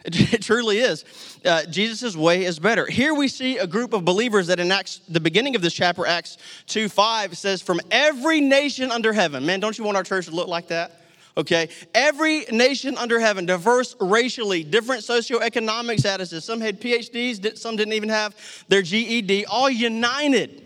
It, 0.05 0.43
truly 0.43 0.79
is. 0.79 1.05
Uh, 1.45 1.65
Jesus' 1.67 2.17
way 2.17 2.45
is 2.45 2.59
better. 2.59 2.87
Here 2.87 3.13
we 3.13 3.29
see 3.29 3.59
a 3.59 3.67
group 3.67 3.93
of 3.93 4.05
believers 4.05 4.47
that 4.47 4.59
in 4.59 4.73
Acts, 4.73 5.01
the 5.09 5.21
beginning 5.21 5.55
of 5.57 5.63
this 5.63 5.75
chapter, 5.75 6.07
Acts 6.07 6.39
2 6.69 6.89
5, 6.89 7.37
says, 7.37 7.61
From 7.61 7.81
every 7.91 8.41
nation 8.41 8.91
under 8.91 9.13
heaven. 9.13 9.45
Man, 9.45 9.61
don't 9.61 9.77
you 9.77 9.85
want 9.85 9.99
our 9.99 10.03
church 10.03 10.27
to 10.27 10.33
look 10.33 10.49
like 10.49 10.69
that? 10.69 11.03
Okay, 11.37 11.69
every 11.95 12.45
nation 12.51 12.97
under 12.97 13.21
heaven, 13.21 13.45
diverse 13.45 13.95
racially, 14.01 14.65
different 14.65 15.03
socioeconomic 15.03 16.01
statuses. 16.01 16.43
Some 16.43 16.61
had 16.61 16.81
PhDs, 16.81 17.59
some 17.59 17.77
didn't 17.77 17.93
even 17.93 18.09
have 18.09 18.35
their 18.69 18.83
GED, 18.83 19.45
all 19.47 19.71
united 19.71 20.63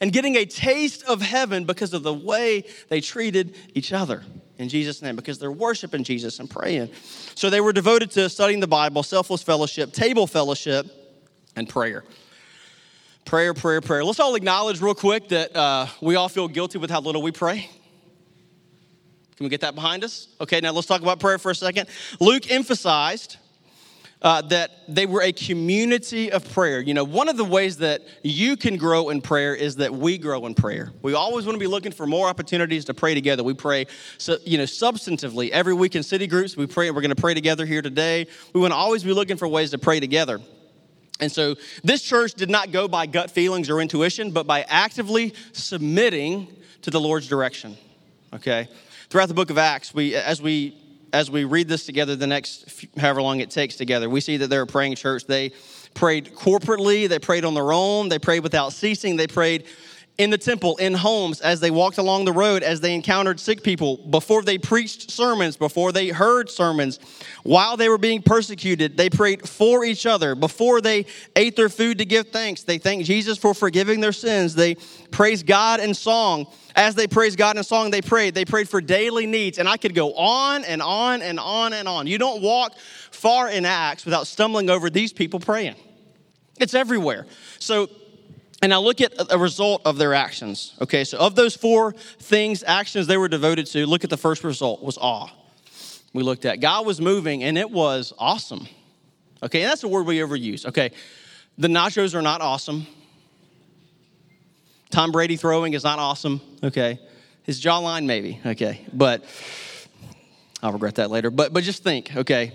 and 0.00 0.12
getting 0.12 0.36
a 0.36 0.44
taste 0.44 1.04
of 1.04 1.22
heaven 1.22 1.64
because 1.64 1.94
of 1.94 2.02
the 2.02 2.12
way 2.12 2.64
they 2.88 3.00
treated 3.00 3.56
each 3.74 3.92
other 3.92 4.22
in 4.58 4.68
Jesus' 4.68 5.02
name 5.02 5.16
because 5.16 5.38
they're 5.38 5.52
worshiping 5.52 6.04
Jesus 6.04 6.38
and 6.40 6.48
praying. 6.48 6.90
So 7.34 7.50
they 7.50 7.60
were 7.60 7.72
devoted 7.72 8.10
to 8.12 8.28
studying 8.28 8.60
the 8.60 8.66
Bible, 8.66 9.02
selfless 9.02 9.42
fellowship, 9.42 9.92
table 9.92 10.26
fellowship, 10.26 10.86
and 11.56 11.68
prayer. 11.68 12.04
Prayer, 13.24 13.54
prayer, 13.54 13.80
prayer. 13.80 14.04
Let's 14.04 14.20
all 14.20 14.34
acknowledge 14.34 14.80
real 14.80 14.94
quick 14.94 15.28
that 15.28 15.56
uh, 15.56 15.86
we 16.00 16.14
all 16.16 16.28
feel 16.28 16.46
guilty 16.46 16.78
with 16.78 16.90
how 16.90 17.00
little 17.00 17.22
we 17.22 17.32
pray. 17.32 17.68
Can 19.36 19.44
we 19.44 19.50
get 19.50 19.62
that 19.62 19.74
behind 19.74 20.04
us? 20.04 20.28
Okay, 20.40 20.60
now 20.60 20.70
let's 20.70 20.86
talk 20.86 21.02
about 21.02 21.18
prayer 21.18 21.38
for 21.38 21.50
a 21.50 21.54
second. 21.54 21.88
Luke 22.20 22.50
emphasized 22.50 23.38
uh, 24.24 24.40
that 24.40 24.70
they 24.88 25.04
were 25.04 25.20
a 25.20 25.32
community 25.32 26.32
of 26.32 26.50
prayer. 26.52 26.80
You 26.80 26.94
know, 26.94 27.04
one 27.04 27.28
of 27.28 27.36
the 27.36 27.44
ways 27.44 27.76
that 27.76 28.00
you 28.22 28.56
can 28.56 28.78
grow 28.78 29.10
in 29.10 29.20
prayer 29.20 29.54
is 29.54 29.76
that 29.76 29.92
we 29.92 30.16
grow 30.16 30.46
in 30.46 30.54
prayer. 30.54 30.90
We 31.02 31.12
always 31.12 31.44
want 31.44 31.56
to 31.56 31.60
be 31.60 31.66
looking 31.66 31.92
for 31.92 32.06
more 32.06 32.26
opportunities 32.26 32.86
to 32.86 32.94
pray 32.94 33.12
together. 33.12 33.44
We 33.44 33.52
pray, 33.52 33.86
so, 34.16 34.38
you 34.46 34.56
know, 34.56 34.64
substantively 34.64 35.50
every 35.50 35.74
week 35.74 35.94
in 35.94 36.02
city 36.02 36.26
groups. 36.26 36.56
We 36.56 36.66
pray. 36.66 36.90
We're 36.90 37.02
going 37.02 37.14
to 37.14 37.20
pray 37.20 37.34
together 37.34 37.66
here 37.66 37.82
today. 37.82 38.26
We 38.54 38.62
want 38.62 38.72
to 38.72 38.76
always 38.76 39.04
be 39.04 39.12
looking 39.12 39.36
for 39.36 39.46
ways 39.46 39.72
to 39.72 39.78
pray 39.78 40.00
together. 40.00 40.40
And 41.20 41.30
so 41.30 41.56
this 41.84 42.02
church 42.02 42.32
did 42.32 42.48
not 42.48 42.72
go 42.72 42.88
by 42.88 43.06
gut 43.06 43.30
feelings 43.30 43.68
or 43.68 43.80
intuition, 43.80 44.30
but 44.30 44.46
by 44.46 44.62
actively 44.62 45.34
submitting 45.52 46.48
to 46.82 46.90
the 46.90 46.98
Lord's 46.98 47.28
direction. 47.28 47.76
Okay? 48.32 48.68
Throughout 49.10 49.28
the 49.28 49.34
book 49.34 49.50
of 49.50 49.58
Acts, 49.58 49.92
we 49.94 50.14
as 50.14 50.40
we 50.40 50.76
as 51.14 51.30
we 51.30 51.44
read 51.44 51.68
this 51.68 51.86
together 51.86 52.16
the 52.16 52.26
next 52.26 52.86
however 52.98 53.22
long 53.22 53.40
it 53.40 53.48
takes 53.48 53.76
together, 53.76 54.10
we 54.10 54.20
see 54.20 54.36
that 54.36 54.48
they're 54.48 54.62
a 54.62 54.66
praying 54.66 54.96
church. 54.96 55.24
They 55.26 55.52
prayed 55.94 56.34
corporately, 56.34 57.08
they 57.08 57.20
prayed 57.20 57.44
on 57.44 57.54
their 57.54 57.72
own, 57.72 58.08
they 58.08 58.18
prayed 58.18 58.40
without 58.40 58.72
ceasing, 58.72 59.14
they 59.14 59.28
prayed 59.28 59.64
in 60.16 60.30
the 60.30 60.38
temple, 60.38 60.76
in 60.76 60.94
homes, 60.94 61.40
as 61.40 61.58
they 61.58 61.72
walked 61.72 61.98
along 61.98 62.24
the 62.24 62.32
road, 62.32 62.62
as 62.62 62.80
they 62.80 62.94
encountered 62.94 63.40
sick 63.40 63.64
people, 63.64 63.96
before 63.96 64.42
they 64.42 64.58
preached 64.58 65.10
sermons, 65.10 65.56
before 65.56 65.90
they 65.90 66.08
heard 66.08 66.48
sermons, 66.48 67.00
while 67.42 67.76
they 67.76 67.88
were 67.88 67.98
being 67.98 68.22
persecuted, 68.22 68.96
they 68.96 69.10
prayed 69.10 69.48
for 69.48 69.84
each 69.84 70.06
other. 70.06 70.36
Before 70.36 70.80
they 70.80 71.06
ate 71.34 71.56
their 71.56 71.68
food 71.68 71.98
to 71.98 72.04
give 72.04 72.28
thanks, 72.28 72.62
they 72.62 72.78
thanked 72.78 73.06
Jesus 73.06 73.38
for 73.38 73.54
forgiving 73.54 74.00
their 74.00 74.12
sins. 74.12 74.54
They 74.54 74.76
praised 75.10 75.48
God 75.48 75.80
in 75.80 75.94
song. 75.94 76.46
As 76.76 76.94
they 76.94 77.08
praised 77.08 77.36
God 77.36 77.56
in 77.56 77.64
song, 77.64 77.90
they 77.90 78.02
prayed. 78.02 78.34
They 78.34 78.44
prayed 78.44 78.68
for 78.68 78.80
daily 78.80 79.26
needs. 79.26 79.58
And 79.58 79.68
I 79.68 79.76
could 79.76 79.96
go 79.96 80.14
on 80.14 80.62
and 80.64 80.80
on 80.80 81.22
and 81.22 81.40
on 81.40 81.72
and 81.72 81.88
on. 81.88 82.06
You 82.06 82.18
don't 82.18 82.40
walk 82.40 82.78
far 83.10 83.48
in 83.48 83.64
Acts 83.64 84.04
without 84.04 84.28
stumbling 84.28 84.70
over 84.70 84.90
these 84.90 85.12
people 85.12 85.40
praying. 85.40 85.74
It's 86.60 86.74
everywhere. 86.74 87.26
So, 87.58 87.88
and 88.64 88.70
now 88.70 88.80
look 88.80 89.02
at 89.02 89.12
a 89.30 89.36
result 89.36 89.82
of 89.84 89.98
their 89.98 90.14
actions. 90.14 90.72
Okay, 90.80 91.04
so 91.04 91.18
of 91.18 91.34
those 91.34 91.54
four 91.54 91.92
things, 91.92 92.64
actions 92.66 93.06
they 93.06 93.18
were 93.18 93.28
devoted 93.28 93.66
to, 93.66 93.84
look 93.84 94.04
at 94.04 94.10
the 94.10 94.16
first 94.16 94.42
result 94.42 94.82
was 94.82 94.96
awe. 94.96 95.28
We 96.14 96.22
looked 96.22 96.46
at 96.46 96.60
God 96.60 96.86
was 96.86 96.98
moving 96.98 97.44
and 97.44 97.58
it 97.58 97.70
was 97.70 98.14
awesome. 98.18 98.66
Okay, 99.42 99.60
and 99.60 99.70
that's 99.70 99.82
a 99.82 99.88
word 99.88 100.06
we 100.06 100.16
overuse. 100.16 100.64
Okay, 100.64 100.92
The 101.58 101.68
nachos 101.68 102.14
are 102.14 102.22
not 102.22 102.40
awesome. 102.40 102.86
Tom 104.88 105.12
Brady 105.12 105.36
throwing 105.36 105.74
is 105.74 105.84
not 105.84 105.98
awesome, 105.98 106.40
okay? 106.62 106.98
His 107.42 107.62
jawline, 107.62 108.06
maybe, 108.06 108.40
okay? 108.46 108.86
But 108.94 109.26
I'll 110.62 110.72
regret 110.72 110.94
that 110.94 111.10
later. 111.10 111.30
But, 111.30 111.52
but 111.52 111.64
just 111.64 111.82
think, 111.82 112.16
okay? 112.16 112.54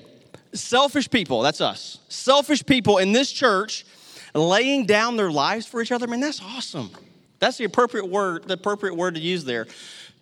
Selfish 0.54 1.12
people, 1.12 1.44
that's 1.44 1.62
us. 1.62 2.00
Selfish 2.10 2.66
people 2.66 2.98
in 2.98 3.12
this 3.12 3.32
church 3.32 3.86
laying 4.34 4.86
down 4.86 5.18
their 5.18 5.32
lives 5.32 5.66
for 5.66 5.82
each 5.82 5.92
other, 5.92 6.08
man, 6.08 6.20
that's 6.20 6.42
awesome. 6.42 6.92
That's 7.40 7.58
the 7.58 7.64
appropriate 7.64 8.08
word, 8.08 8.48
the 8.48 8.56
appropriate 8.56 8.96
word 8.96 9.16
to 9.16 9.22
use 9.22 9.46
there. 9.46 9.68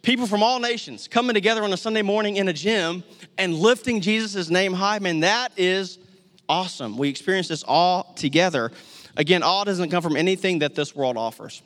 People 0.02 0.28
from 0.28 0.43
all 0.43 0.60
nations 0.60 1.08
coming 1.08 1.34
together 1.34 1.63
on 1.63 1.74
a 1.74 1.78
Sunday 1.78 2.04
morning 2.04 2.38
in 2.38 2.48
a 2.48 2.54
gym 2.54 3.04
and 3.38 3.56
lifting 3.56 4.00
Jesus' 4.00 4.50
name 4.50 4.74
high, 4.74 5.00
man, 5.00 5.22
that 5.22 5.52
is 5.58 6.00
awesome. 6.48 6.98
We 6.98 7.10
experience 7.10 7.48
this 7.48 7.63
all 7.67 8.13
together. 8.15 8.72
Again, 9.17 9.43
all 9.43 9.65
doesn't 9.65 9.89
come 9.89 10.04
from 10.04 10.15
anything 10.15 10.60
that 10.60 10.76
this 10.76 10.96
world 10.96 11.17
offers. 11.17 11.62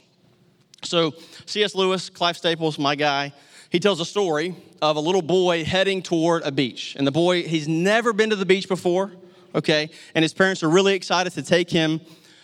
So, 0.84 1.13
C.S. 1.45 1.75
Lewis, 1.75 2.10
Clive 2.10 2.38
Staples, 2.38 2.80
my 2.80 2.95
guy, 2.95 3.34
he 3.69 3.80
tells 3.80 3.99
a 3.99 4.06
story 4.06 4.56
of 4.82 4.95
a 4.95 4.99
little 4.99 5.21
boy 5.21 5.63
heading 5.63 6.01
toward 6.01 6.43
a 6.43 6.51
beach. 6.51 6.95
And 6.97 7.06
the 7.06 7.12
boy, 7.12 7.43
he's 7.43 7.67
never 7.67 8.13
been 8.13 8.32
to 8.32 8.36
the 8.36 8.45
beach 8.45 8.67
before, 8.67 9.12
okay? 9.54 9.89
And 10.15 10.23
his 10.23 10.34
parents 10.34 10.63
are 10.63 10.69
really 10.69 10.93
excited 10.95 11.34
to 11.34 11.43
take 11.43 11.69
him 11.69 12.01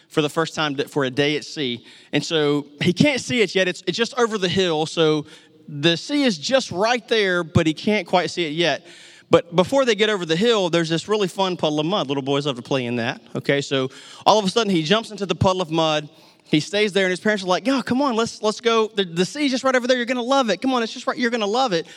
for 0.07 0.21
the 0.21 0.29
first 0.29 0.55
time 0.55 0.75
for 0.75 1.03
a 1.03 1.09
day 1.09 1.35
at 1.35 1.43
sea. 1.43 1.85
And 2.11 2.23
so 2.23 2.67
he 2.81 2.93
can't 2.93 3.21
see 3.21 3.41
it 3.41 3.53
yet. 3.53 3.67
It's, 3.67 3.83
it's 3.87 3.97
just 3.97 4.17
over 4.17 4.37
the 4.37 4.49
hill. 4.49 4.85
So 4.85 5.25
the 5.67 5.97
sea 5.97 6.23
is 6.23 6.37
just 6.37 6.71
right 6.71 7.05
there, 7.07 7.43
but 7.43 7.67
he 7.67 7.73
can't 7.73 8.07
quite 8.07 8.29
see 8.29 8.45
it 8.45 8.53
yet. 8.53 8.85
But 9.29 9.55
before 9.55 9.83
they 9.83 9.95
get 9.95 10.09
over 10.09 10.25
the 10.25 10.37
hill, 10.37 10.69
there's 10.69 10.89
this 10.89 11.07
really 11.07 11.27
fun 11.27 11.57
puddle 11.57 11.79
of 11.79 11.85
mud. 11.85 12.07
Little 12.07 12.23
boys 12.23 12.45
love 12.45 12.55
to 12.55 12.61
play 12.61 12.85
in 12.85 12.95
that. 12.97 13.21
Okay, 13.35 13.59
so 13.59 13.89
all 14.25 14.39
of 14.39 14.45
a 14.45 14.49
sudden 14.49 14.71
he 14.71 14.83
jumps 14.83 15.11
into 15.11 15.25
the 15.25 15.35
puddle 15.35 15.61
of 15.61 15.69
mud. 15.69 16.09
He 16.45 16.61
stays 16.61 16.93
there, 16.93 17.05
and 17.05 17.11
his 17.11 17.19
parents 17.19 17.43
are 17.43 17.47
like, 17.47 17.67
"Yo, 17.67 17.81
come 17.81 18.01
on, 18.01 18.15
let's 18.15 18.41
let's 18.41 18.61
go. 18.61 18.87
The, 18.87 19.03
the 19.03 19.25
sea's 19.25 19.51
just 19.51 19.65
right 19.65 19.75
over 19.75 19.85
there. 19.85 19.97
You're 19.97 20.05
gonna 20.05 20.21
love 20.21 20.49
it. 20.49 20.61
Come 20.61 20.73
on, 20.73 20.81
it's 20.81 20.93
just 20.93 21.05
right. 21.05 21.17
You're 21.17 21.31
gonna 21.31 21.45
love 21.45 21.73
it." 21.73 21.87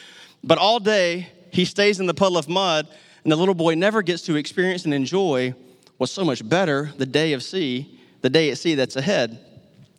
But 0.43 0.59
all 0.59 0.81
day 0.81 1.29
he 1.53 1.65
stays 1.65 2.01
in 2.01 2.07
the 2.07 2.15
puddle 2.15 2.37
of 2.37 2.49
mud, 2.49 2.89
and 3.23 3.31
the 3.31 3.37
little 3.37 3.55
boy 3.55 3.75
never 3.75 4.03
gets 4.03 4.23
to 4.23 4.35
experience 4.35 4.85
and 4.85 4.93
enjoy 4.93 5.55
what's 5.99 6.13
so 6.13 6.25
much 6.25 6.47
better 6.49 6.91
the 6.97 7.07
day 7.07 7.33
of 7.33 7.45
sea, 7.45 8.00
the 8.23 8.31
day 8.31 8.51
at 8.51 8.59
sea 8.59 8.75
that's 8.75 8.97
ahead. 8.97 9.39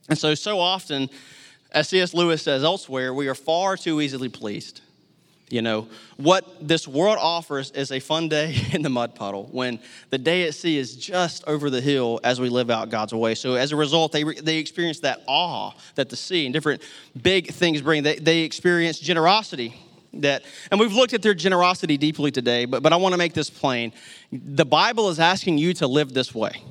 And 0.10 0.18
so, 0.18 0.36
so 0.36 0.60
often, 0.60 1.10
as 1.72 1.90
C.S. 1.90 2.14
Lewis 2.14 2.42
says 2.42 2.64
elsewhere, 2.64 3.14
we 3.14 3.28
are 3.28 3.36
far 3.36 3.78
too 3.78 4.02
easily 4.02 4.30
pleased. 4.30 4.82
You 5.52 5.62
know, 5.62 5.90
what 6.16 6.46
this 6.66 6.88
world 6.88 7.18
offers 7.20 7.72
is 7.72 7.92
a 7.92 8.00
fun 8.00 8.30
day 8.30 8.56
in 8.72 8.82
the 8.82 8.90
mud 8.90 9.16
puddle 9.16 9.50
when 9.52 9.80
the 10.10 10.18
day 10.18 10.48
at 10.48 10.56
sea 10.56 10.78
is 10.78 10.96
just 10.96 11.44
over 11.46 11.70
the 11.70 11.82
hill 11.82 12.22
as 12.24 12.40
we 12.40 12.48
live 12.48 12.70
out 12.70 12.90
God's 12.90 13.14
way. 13.14 13.36
So, 13.36 13.56
as 13.56 13.74
a 13.74 13.76
result, 13.76 14.14
they, 14.14 14.24
they 14.24 14.58
experience 14.58 15.02
that 15.02 15.22
awe 15.28 15.72
that 15.96 16.10
the 16.10 16.16
sea 16.16 16.46
and 16.46 16.54
different 16.54 16.82
big 17.22 17.52
things 17.52 17.82
bring. 17.82 18.04
They, 18.04 18.16
they 18.16 18.40
experience 18.40 18.98
generosity. 19.00 19.76
That, 20.16 20.44
and 20.70 20.80
we've 20.80 20.92
looked 20.92 21.14
at 21.14 21.22
their 21.22 21.34
generosity 21.34 21.96
deeply 21.96 22.32
today, 22.32 22.66
but, 22.66 22.84
but 22.84 22.92
I 22.92 22.98
want 22.98 23.14
to 23.14 23.18
make 23.18 23.34
this 23.34 23.50
plain. 23.50 23.94
The 24.32 24.66
Bible 24.66 25.08
is 25.08 25.22
asking 25.22 25.58
you 25.58 25.74
to 25.76 25.88
live 25.88 26.14
this 26.14 26.36
way. 26.36 26.62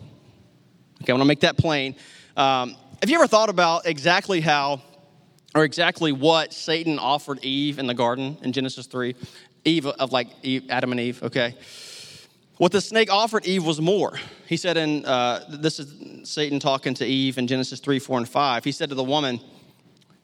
Okay, 1.03 1.13
I 1.13 1.15
want 1.15 1.23
to 1.23 1.29
make 1.29 1.41
that 1.41 1.57
plain. 1.57 1.97
Um, 2.37 2.77
have 3.01 3.09
you 3.09 3.17
ever 3.17 3.27
thought 3.27 3.49
about 3.49 3.87
exactly 3.87 4.41
how 4.41 4.83
or 5.55 5.65
exactly 5.65 6.13
what 6.13 6.53
Satan 6.53 6.99
offered 6.99 7.45
Eve 7.45 7.79
in 7.79 7.87
the 7.87 7.95
garden 7.95 8.39
in 8.43 8.53
Genesis 8.53 8.87
3. 8.87 9.15
Eve 9.65 9.87
of 9.87 10.13
like 10.13 10.29
Eve, 10.43 10.65
Adam 10.71 10.93
and 10.93 11.01
Eve, 11.01 11.23
okay? 11.23 11.55
What 12.57 12.73
the 12.73 12.81
snake 12.81 13.11
offered 13.11 13.47
Eve 13.47 13.65
was 13.65 13.81
more. 13.81 14.19
He 14.47 14.57
said 14.57 14.77
in, 14.77 15.05
uh, 15.05 15.45
this 15.49 15.81
is 15.81 16.29
Satan 16.29 16.61
talking 16.61 16.95
to 16.95 17.07
Eve 17.07 17.39
in 17.39 17.47
Genesis 17.47 17.81
3, 17.81 17.99
4, 17.99 18.19
and 18.19 18.29
5. 18.29 18.65
He 18.65 18.73
said 18.73 18.91
to 18.91 18.95
the 18.95 19.05
woman, 19.05 19.41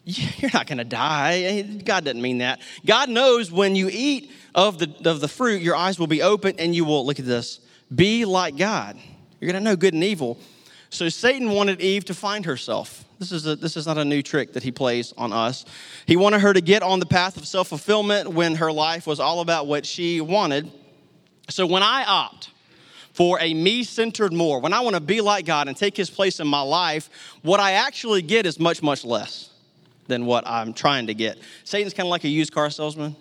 You're 0.05 0.51
not 0.55 0.67
going 0.67 0.79
to 0.79 0.85
die. 0.85 1.63
God 1.63 2.05
doesn't 2.05 2.23
mean 2.23 2.39
that. 2.39 2.61
God 2.85 3.09
knows 3.09 3.51
when 3.51 3.75
you 3.75 3.89
eat 3.91 4.31
of 4.55 4.79
the, 4.79 4.95
of 5.11 5.21
the 5.21 5.29
fruit, 5.29 5.63
your 5.63 5.75
eyes 5.75 5.99
will 5.99 6.07
be 6.07 6.23
open 6.23 6.55
and 6.59 6.75
you 6.75 6.85
will, 6.85 7.05
look 7.05 7.19
at 7.19 7.27
this, 7.27 7.61
be 7.95 8.25
like 8.25 8.57
God. 8.57 8.97
You're 9.41 9.51
going 9.51 9.63
to 9.63 9.69
know 9.69 9.77
good 9.77 9.95
and 9.95 10.05
evil. 10.05 10.39
So 10.91 11.09
Satan 11.09 11.51
wanted 11.51 11.81
Eve 11.81 12.05
to 12.07 12.15
find 12.15 12.45
herself. 12.45 13.05
This 13.19 13.33
is, 13.33 13.47
a, 13.47 13.57
this 13.57 13.77
is 13.77 13.87
not 13.87 13.99
a 13.99 14.05
new 14.05 14.23
trick 14.23 14.53
that 14.53 14.63
he 14.63 14.71
plays 14.71 15.13
on 15.17 15.33
us. 15.33 15.65
He 16.07 16.17
wanted 16.17 16.41
her 16.41 16.53
to 16.53 16.61
get 16.61 16.83
on 16.83 17.01
the 17.01 17.07
path 17.07 17.37
of 17.37 17.47
self 17.47 17.69
fulfillment 17.69 18.29
when 18.29 18.57
her 18.57 18.71
life 18.71 19.07
was 19.07 19.21
all 19.21 19.41
about 19.41 19.67
what 19.67 19.87
she 19.87 20.21
wanted. 20.21 20.71
So 21.49 21.67
when 21.67 21.83
I 21.83 22.05
opt 22.05 22.51
for 23.13 23.39
a 23.41 23.55
me 23.55 23.85
centered 23.85 24.33
more, 24.33 24.61
when 24.61 24.73
I 24.73 24.81
want 24.81 24.95
to 24.95 25.01
be 25.01 25.21
like 25.21 25.47
God 25.47 25.69
and 25.69 25.77
take 25.77 25.97
his 25.97 26.11
place 26.11 26.41
in 26.41 26.47
my 26.47 26.61
life, 26.61 27.09
what 27.43 27.61
I 27.61 27.73
actually 27.73 28.23
get 28.23 28.45
is 28.45 28.61
much, 28.61 28.83
much 28.83 29.05
less 29.05 29.51
than 30.07 30.27
what 30.27 30.47
I'm 30.47 30.73
trying 30.73 31.07
to 31.07 31.15
get. 31.15 31.39
Satan's 31.65 31.95
kind 31.95 32.07
of 32.07 32.11
like 32.11 32.25
a 32.25 32.29
used 32.29 32.53
car 32.53 32.71
salesman. 32.71 33.17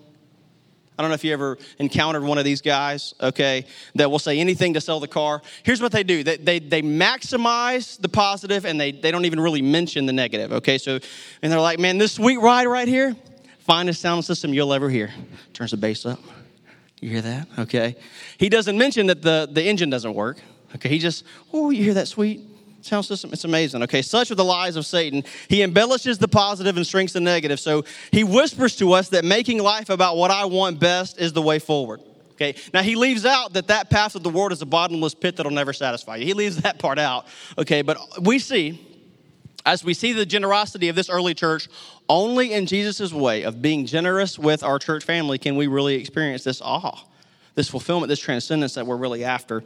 I 0.97 1.01
don't 1.01 1.11
know 1.11 1.15
if 1.15 1.23
you 1.23 1.33
ever 1.33 1.57
encountered 1.77 2.23
one 2.23 2.37
of 2.37 2.45
these 2.45 2.61
guys, 2.61 3.13
okay, 3.21 3.65
that 3.95 4.09
will 4.09 4.19
say 4.19 4.39
anything 4.39 4.73
to 4.75 4.81
sell 4.81 4.99
the 4.99 5.07
car. 5.07 5.41
Here's 5.63 5.81
what 5.81 5.91
they 5.91 6.03
do 6.03 6.23
they, 6.23 6.37
they, 6.37 6.59
they 6.59 6.81
maximize 6.81 7.99
the 7.99 8.07
positive 8.07 8.65
and 8.65 8.79
they, 8.79 8.91
they 8.91 9.11
don't 9.11 9.25
even 9.25 9.39
really 9.39 9.61
mention 9.61 10.05
the 10.05 10.13
negative, 10.13 10.53
okay? 10.53 10.77
So, 10.77 10.99
and 11.41 11.51
they're 11.51 11.59
like, 11.59 11.79
man, 11.79 11.97
this 11.97 12.13
sweet 12.13 12.37
ride 12.37 12.65
right 12.65 12.87
here, 12.87 13.15
finest 13.59 14.01
sound 14.01 14.23
system 14.23 14.53
you'll 14.53 14.73
ever 14.73 14.89
hear. 14.89 15.13
Turns 15.53 15.71
the 15.71 15.77
bass 15.77 16.05
up. 16.05 16.19
You 17.01 17.09
hear 17.09 17.21
that? 17.21 17.47
Okay. 17.59 17.97
He 18.37 18.47
doesn't 18.47 18.77
mention 18.77 19.07
that 19.07 19.21
the, 19.21 19.49
the 19.51 19.63
engine 19.63 19.89
doesn't 19.89 20.13
work. 20.13 20.37
Okay. 20.75 20.89
He 20.89 20.97
just, 20.97 21.25
oh, 21.53 21.69
you 21.69 21.83
hear 21.83 21.95
that 21.95 22.07
sweet 22.07 22.41
sound 22.85 23.05
system? 23.05 23.31
It's 23.33 23.43
amazing. 23.43 23.83
Okay, 23.83 24.01
such 24.01 24.31
are 24.31 24.35
the 24.35 24.43
lies 24.43 24.75
of 24.75 24.85
Satan. 24.85 25.23
He 25.47 25.63
embellishes 25.63 26.17
the 26.17 26.27
positive 26.27 26.77
and 26.77 26.85
shrinks 26.85 27.13
the 27.13 27.19
negative. 27.19 27.59
So 27.59 27.83
he 28.11 28.23
whispers 28.23 28.75
to 28.77 28.93
us 28.93 29.09
that 29.09 29.25
making 29.25 29.59
life 29.59 29.89
about 29.89 30.17
what 30.17 30.31
I 30.31 30.45
want 30.45 30.79
best 30.79 31.19
is 31.19 31.33
the 31.33 31.41
way 31.41 31.59
forward. 31.59 32.01
Okay, 32.33 32.55
now 32.73 32.81
he 32.81 32.95
leaves 32.95 33.25
out 33.25 33.53
that 33.53 33.67
that 33.67 33.89
path 33.89 34.15
of 34.15 34.23
the 34.23 34.29
world 34.29 34.51
is 34.51 34.61
a 34.61 34.65
bottomless 34.65 35.15
pit 35.15 35.37
that'll 35.37 35.53
never 35.53 35.71
satisfy 35.71 36.17
you. 36.17 36.25
He 36.25 36.33
leaves 36.33 36.57
that 36.57 36.79
part 36.79 36.99
out. 36.99 37.27
Okay, 37.57 37.81
but 37.81 37.97
we 38.21 38.39
see, 38.39 38.85
as 39.65 39.85
we 39.85 39.93
see 39.93 40.11
the 40.11 40.25
generosity 40.25 40.89
of 40.89 40.97
this 40.97 41.09
early 41.09 41.33
church, 41.33 41.69
only 42.09 42.51
in 42.51 42.65
Jesus' 42.65 43.13
way 43.13 43.43
of 43.43 43.61
being 43.61 43.85
generous 43.85 44.37
with 44.37 44.63
our 44.63 44.79
church 44.79 45.05
family 45.05 45.37
can 45.37 45.55
we 45.55 45.67
really 45.67 45.95
experience 45.95 46.43
this 46.43 46.61
awe, 46.61 46.99
this 47.55 47.69
fulfillment, 47.69 48.09
this 48.09 48.19
transcendence 48.19 48.73
that 48.73 48.85
we're 48.85 48.97
really 48.97 49.23
after. 49.23 49.63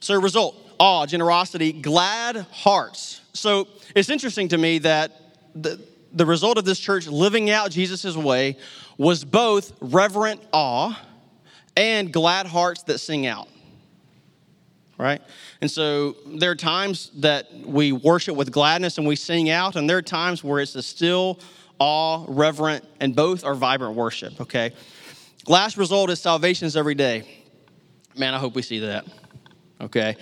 So, 0.00 0.18
result 0.18 0.56
awe, 0.80 1.06
generosity, 1.06 1.72
glad 1.72 2.36
hearts. 2.50 3.20
So, 3.32 3.68
it's 3.94 4.10
interesting 4.10 4.48
to 4.48 4.58
me 4.58 4.78
that 4.78 5.12
the, 5.54 5.80
the 6.12 6.26
result 6.26 6.58
of 6.58 6.64
this 6.64 6.80
church 6.80 7.06
living 7.06 7.50
out 7.50 7.70
Jesus' 7.70 8.16
way 8.16 8.56
was 8.98 9.24
both 9.24 9.72
reverent 9.80 10.42
awe 10.52 10.98
and 11.76 12.12
glad 12.12 12.46
hearts 12.46 12.82
that 12.84 12.98
sing 12.98 13.26
out. 13.26 13.48
Right? 14.98 15.22
And 15.62 15.70
so 15.70 16.16
there 16.26 16.50
are 16.50 16.56
times 16.56 17.10
that 17.16 17.50
we 17.54 17.92
worship 17.92 18.36
with 18.36 18.52
gladness 18.52 18.98
and 18.98 19.06
we 19.06 19.16
sing 19.16 19.48
out, 19.48 19.76
and 19.76 19.88
there 19.88 19.96
are 19.96 20.02
times 20.02 20.44
where 20.44 20.60
it's 20.60 20.74
a 20.74 20.82
still 20.82 21.40
awe, 21.78 22.26
reverent, 22.28 22.84
and 23.00 23.16
both 23.16 23.44
are 23.44 23.54
vibrant 23.54 23.94
worship, 23.94 24.38
okay? 24.42 24.72
Last 25.48 25.78
result 25.78 26.10
is 26.10 26.20
salvations 26.20 26.76
every 26.76 26.94
day. 26.94 27.26
Man, 28.14 28.34
I 28.34 28.38
hope 28.38 28.54
we 28.54 28.60
see 28.60 28.80
that 28.80 29.06
okay? 29.80 30.16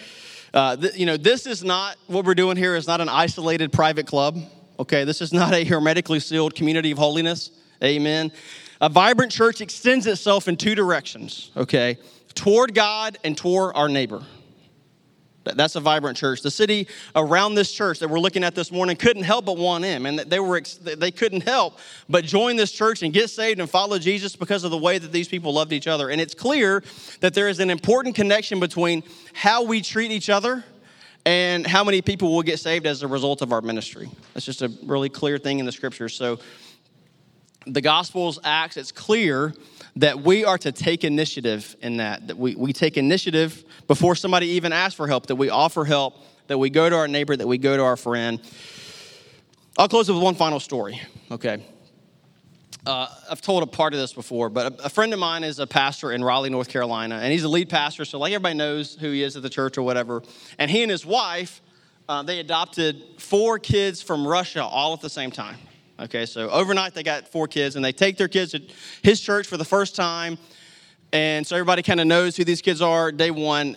Uh, 0.52 0.76
th- 0.76 0.96
you 0.96 1.06
know, 1.06 1.16
this 1.16 1.46
is 1.46 1.62
not 1.62 1.96
what 2.06 2.24
we're 2.24 2.34
doing 2.34 2.56
here 2.56 2.74
is 2.76 2.86
not 2.86 3.00
an 3.00 3.08
isolated 3.08 3.72
private 3.72 4.06
club, 4.06 4.38
okay? 4.78 5.04
This 5.04 5.20
is 5.20 5.32
not 5.32 5.52
a 5.52 5.64
hermetically 5.64 6.20
sealed 6.20 6.54
community 6.54 6.90
of 6.90 6.98
holiness, 6.98 7.50
amen? 7.82 8.32
A 8.80 8.88
vibrant 8.88 9.32
church 9.32 9.60
extends 9.60 10.06
itself 10.06 10.48
in 10.48 10.56
two 10.56 10.74
directions, 10.74 11.50
okay? 11.56 11.98
Toward 12.34 12.74
God 12.74 13.18
and 13.24 13.36
toward 13.36 13.74
our 13.76 13.88
neighbor. 13.88 14.22
That's 15.56 15.76
a 15.76 15.80
vibrant 15.80 16.16
church. 16.16 16.42
The 16.42 16.50
city 16.50 16.88
around 17.14 17.54
this 17.54 17.72
church 17.72 17.98
that 18.00 18.08
we're 18.08 18.20
looking 18.20 18.44
at 18.44 18.54
this 18.54 18.70
morning 18.72 18.96
couldn't 18.96 19.22
help 19.22 19.44
but 19.44 19.56
want 19.56 19.84
him, 19.84 20.06
and 20.06 20.18
they 20.18 20.40
were 20.40 20.60
they 20.60 21.10
couldn't 21.10 21.42
help 21.42 21.78
but 22.08 22.24
join 22.24 22.56
this 22.56 22.72
church 22.72 23.02
and 23.02 23.12
get 23.12 23.30
saved 23.30 23.60
and 23.60 23.68
follow 23.68 23.98
Jesus 23.98 24.36
because 24.36 24.64
of 24.64 24.70
the 24.70 24.78
way 24.78 24.98
that 24.98 25.12
these 25.12 25.28
people 25.28 25.52
loved 25.52 25.72
each 25.72 25.86
other. 25.86 26.10
And 26.10 26.20
it's 26.20 26.34
clear 26.34 26.82
that 27.20 27.34
there 27.34 27.48
is 27.48 27.60
an 27.60 27.70
important 27.70 28.14
connection 28.14 28.60
between 28.60 29.02
how 29.32 29.64
we 29.64 29.80
treat 29.80 30.10
each 30.10 30.30
other 30.30 30.64
and 31.24 31.66
how 31.66 31.84
many 31.84 32.00
people 32.00 32.32
will 32.32 32.42
get 32.42 32.58
saved 32.58 32.86
as 32.86 33.02
a 33.02 33.08
result 33.08 33.42
of 33.42 33.52
our 33.52 33.60
ministry. 33.60 34.08
That's 34.34 34.46
just 34.46 34.62
a 34.62 34.72
really 34.84 35.08
clear 35.08 35.38
thing 35.38 35.58
in 35.58 35.66
the 35.66 35.72
scriptures. 35.72 36.14
So 36.14 36.38
the 37.66 37.80
Gospels, 37.80 38.38
Acts, 38.44 38.76
it's 38.76 38.92
clear 38.92 39.54
that 39.98 40.20
we 40.20 40.44
are 40.44 40.58
to 40.58 40.70
take 40.70 41.02
initiative 41.02 41.76
in 41.80 41.96
that, 41.96 42.28
that 42.28 42.38
we, 42.38 42.54
we 42.54 42.72
take 42.72 42.96
initiative 42.96 43.64
before 43.86 44.14
somebody 44.14 44.46
even 44.48 44.72
asks 44.72 44.94
for 44.94 45.06
help, 45.08 45.26
that 45.26 45.36
we 45.36 45.50
offer 45.50 45.84
help, 45.84 46.14
that 46.46 46.56
we 46.56 46.70
go 46.70 46.88
to 46.88 46.96
our 46.96 47.08
neighbor, 47.08 47.36
that 47.36 47.46
we 47.46 47.58
go 47.58 47.76
to 47.76 47.82
our 47.82 47.96
friend. 47.96 48.40
I'll 49.76 49.88
close 49.88 50.08
with 50.08 50.22
one 50.22 50.36
final 50.36 50.60
story, 50.60 51.00
okay? 51.30 51.64
Uh, 52.86 53.08
I've 53.28 53.42
told 53.42 53.64
a 53.64 53.66
part 53.66 53.92
of 53.92 53.98
this 53.98 54.12
before, 54.12 54.48
but 54.48 54.80
a, 54.80 54.84
a, 54.84 54.88
friend 54.88 55.12
of 55.12 55.18
mine 55.18 55.42
is 55.42 55.58
a 55.58 55.66
pastor 55.66 56.12
in 56.12 56.22
Raleigh, 56.22 56.48
North 56.48 56.68
Carolina, 56.68 57.16
and 57.16 57.32
he's 57.32 57.44
a 57.44 57.48
lead 57.48 57.68
pastor, 57.68 58.04
so 58.04 58.18
like 58.18 58.32
everybody 58.32 58.54
knows 58.54 58.94
who 58.94 59.10
he 59.10 59.22
is 59.22 59.36
at 59.36 59.42
the 59.42 59.50
church 59.50 59.76
or 59.76 59.82
whatever. 59.82 60.22
And 60.58 60.70
he 60.70 60.82
and 60.82 60.90
his 60.90 61.04
wife 61.04 61.60
uh, 62.08 62.22
they 62.22 62.40
adopted 62.40 63.02
four 63.18 63.58
kids 63.58 64.00
from 64.00 64.26
Russia 64.26 64.64
all 64.64 64.94
at 64.94 65.00
the 65.00 65.10
same 65.10 65.30
time. 65.30 65.56
Okay, 66.00 66.26
so 66.26 66.48
overnight 66.50 66.94
they 66.94 67.02
got 67.02 67.26
four 67.26 67.48
kids, 67.48 67.74
and 67.74 67.84
they 67.84 67.92
take 67.92 68.16
their 68.16 68.28
kids 68.28 68.52
to 68.52 68.62
his 69.02 69.20
church 69.20 69.48
for 69.48 69.56
the 69.56 69.64
first 69.64 69.96
time. 69.96 70.38
And 71.12 71.46
so 71.46 71.56
everybody 71.56 71.82
kind 71.82 72.00
of 72.00 72.06
knows 72.06 72.36
who 72.36 72.44
these 72.44 72.62
kids 72.62 72.80
are 72.80 73.10
day 73.10 73.30
one. 73.30 73.76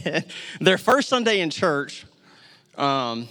Their 0.60 0.78
first 0.78 1.08
Sunday 1.08 1.40
in 1.40 1.50
church, 1.50 2.06
um, 2.76 3.28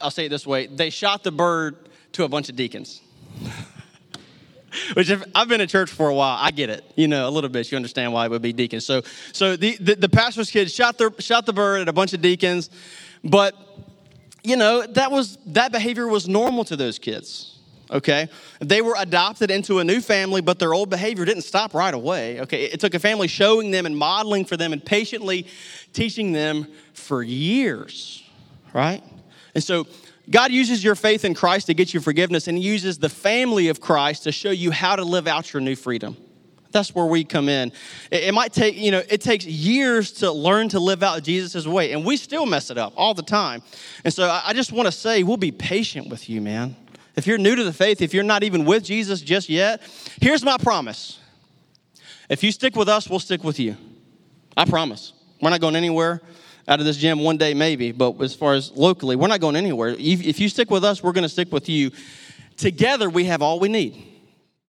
I'll 0.00 0.12
say 0.12 0.26
it 0.26 0.28
this 0.28 0.46
way 0.46 0.66
they 0.66 0.90
shot 0.90 1.24
the 1.24 1.32
bird 1.32 1.76
to 2.12 2.24
a 2.24 2.28
bunch 2.28 2.48
of 2.48 2.56
deacons. 2.56 3.02
Which 4.94 5.10
if, 5.10 5.22
I've 5.34 5.48
been 5.48 5.60
in 5.60 5.66
church 5.68 5.90
for 5.90 6.08
a 6.08 6.14
while, 6.14 6.38
I 6.40 6.52
get 6.52 6.70
it, 6.70 6.84
you 6.94 7.08
know, 7.08 7.28
a 7.28 7.32
little 7.32 7.50
bit. 7.50 7.70
You 7.72 7.76
understand 7.76 8.12
why 8.12 8.26
it 8.26 8.30
would 8.30 8.40
be 8.40 8.52
deacons. 8.52 8.86
So, 8.86 9.02
so 9.32 9.56
the, 9.56 9.76
the, 9.78 9.96
the 9.96 10.08
pastor's 10.08 10.48
kids 10.48 10.72
shot, 10.72 10.96
their, 10.96 11.10
shot 11.18 11.44
the 11.44 11.52
bird 11.52 11.80
at 11.80 11.88
a 11.88 11.92
bunch 11.92 12.12
of 12.12 12.22
deacons, 12.22 12.70
but 13.24 13.56
you 14.42 14.56
know 14.56 14.86
that 14.86 15.10
was 15.10 15.38
that 15.46 15.72
behavior 15.72 16.06
was 16.06 16.28
normal 16.28 16.64
to 16.64 16.76
those 16.76 16.98
kids. 16.98 17.58
Okay, 17.90 18.28
they 18.60 18.82
were 18.82 18.94
adopted 18.96 19.50
into 19.50 19.80
a 19.80 19.84
new 19.84 20.00
family, 20.00 20.40
but 20.40 20.60
their 20.60 20.72
old 20.72 20.90
behavior 20.90 21.24
didn't 21.24 21.42
stop 21.42 21.74
right 21.74 21.92
away. 21.92 22.40
Okay, 22.40 22.64
it 22.66 22.78
took 22.78 22.94
a 22.94 23.00
family 23.00 23.26
showing 23.26 23.72
them 23.72 23.84
and 23.84 23.96
modeling 23.96 24.44
for 24.44 24.56
them 24.56 24.72
and 24.72 24.84
patiently 24.84 25.46
teaching 25.92 26.30
them 26.30 26.68
for 26.92 27.24
years, 27.24 28.22
right? 28.72 29.02
And 29.56 29.64
so 29.64 29.88
God 30.30 30.52
uses 30.52 30.84
your 30.84 30.94
faith 30.94 31.24
in 31.24 31.34
Christ 31.34 31.66
to 31.66 31.74
get 31.74 31.92
you 31.92 31.98
forgiveness, 31.98 32.46
and 32.46 32.56
He 32.56 32.62
uses 32.62 32.98
the 32.98 33.08
family 33.08 33.68
of 33.68 33.80
Christ 33.80 34.22
to 34.22 34.32
show 34.32 34.50
you 34.52 34.70
how 34.70 34.94
to 34.94 35.02
live 35.02 35.26
out 35.26 35.52
your 35.52 35.60
new 35.60 35.74
freedom. 35.74 36.16
That's 36.72 36.94
where 36.94 37.06
we 37.06 37.24
come 37.24 37.48
in. 37.48 37.72
It, 38.10 38.32
might 38.32 38.52
take, 38.52 38.76
you 38.76 38.90
know, 38.90 39.02
it 39.08 39.20
takes 39.20 39.44
years 39.44 40.12
to 40.14 40.30
learn 40.30 40.68
to 40.70 40.80
live 40.80 41.02
out 41.02 41.22
Jesus' 41.22 41.66
way, 41.66 41.92
and 41.92 42.04
we 42.04 42.16
still 42.16 42.46
mess 42.46 42.70
it 42.70 42.78
up 42.78 42.92
all 42.96 43.14
the 43.14 43.22
time. 43.22 43.62
And 44.04 44.14
so 44.14 44.28
I 44.44 44.52
just 44.52 44.72
want 44.72 44.86
to 44.86 44.92
say, 44.92 45.22
we'll 45.22 45.36
be 45.36 45.50
patient 45.50 46.08
with 46.08 46.28
you, 46.28 46.40
man. 46.40 46.76
If 47.16 47.26
you're 47.26 47.38
new 47.38 47.56
to 47.56 47.64
the 47.64 47.72
faith, 47.72 48.00
if 48.00 48.14
you're 48.14 48.22
not 48.22 48.42
even 48.44 48.64
with 48.64 48.84
Jesus 48.84 49.20
just 49.20 49.48
yet, 49.48 49.82
here's 50.20 50.44
my 50.44 50.56
promise. 50.58 51.18
If 52.28 52.44
you 52.44 52.52
stick 52.52 52.76
with 52.76 52.88
us, 52.88 53.10
we'll 53.10 53.18
stick 53.18 53.42
with 53.42 53.58
you. 53.58 53.76
I 54.56 54.64
promise. 54.64 55.12
We're 55.42 55.50
not 55.50 55.60
going 55.60 55.74
anywhere 55.74 56.22
out 56.68 56.78
of 56.78 56.86
this 56.86 56.96
gym 56.96 57.20
one 57.20 57.36
day, 57.36 57.52
maybe, 57.52 57.90
but 57.90 58.20
as 58.20 58.34
far 58.34 58.54
as 58.54 58.70
locally, 58.72 59.16
we're 59.16 59.26
not 59.26 59.40
going 59.40 59.56
anywhere. 59.56 59.96
If 59.98 60.38
you 60.38 60.48
stick 60.48 60.70
with 60.70 60.84
us, 60.84 61.02
we're 61.02 61.12
going 61.12 61.24
to 61.24 61.28
stick 61.28 61.50
with 61.52 61.68
you. 61.68 61.90
Together, 62.56 63.10
we 63.10 63.24
have 63.24 63.42
all 63.42 63.58
we 63.58 63.68
need. 63.68 64.09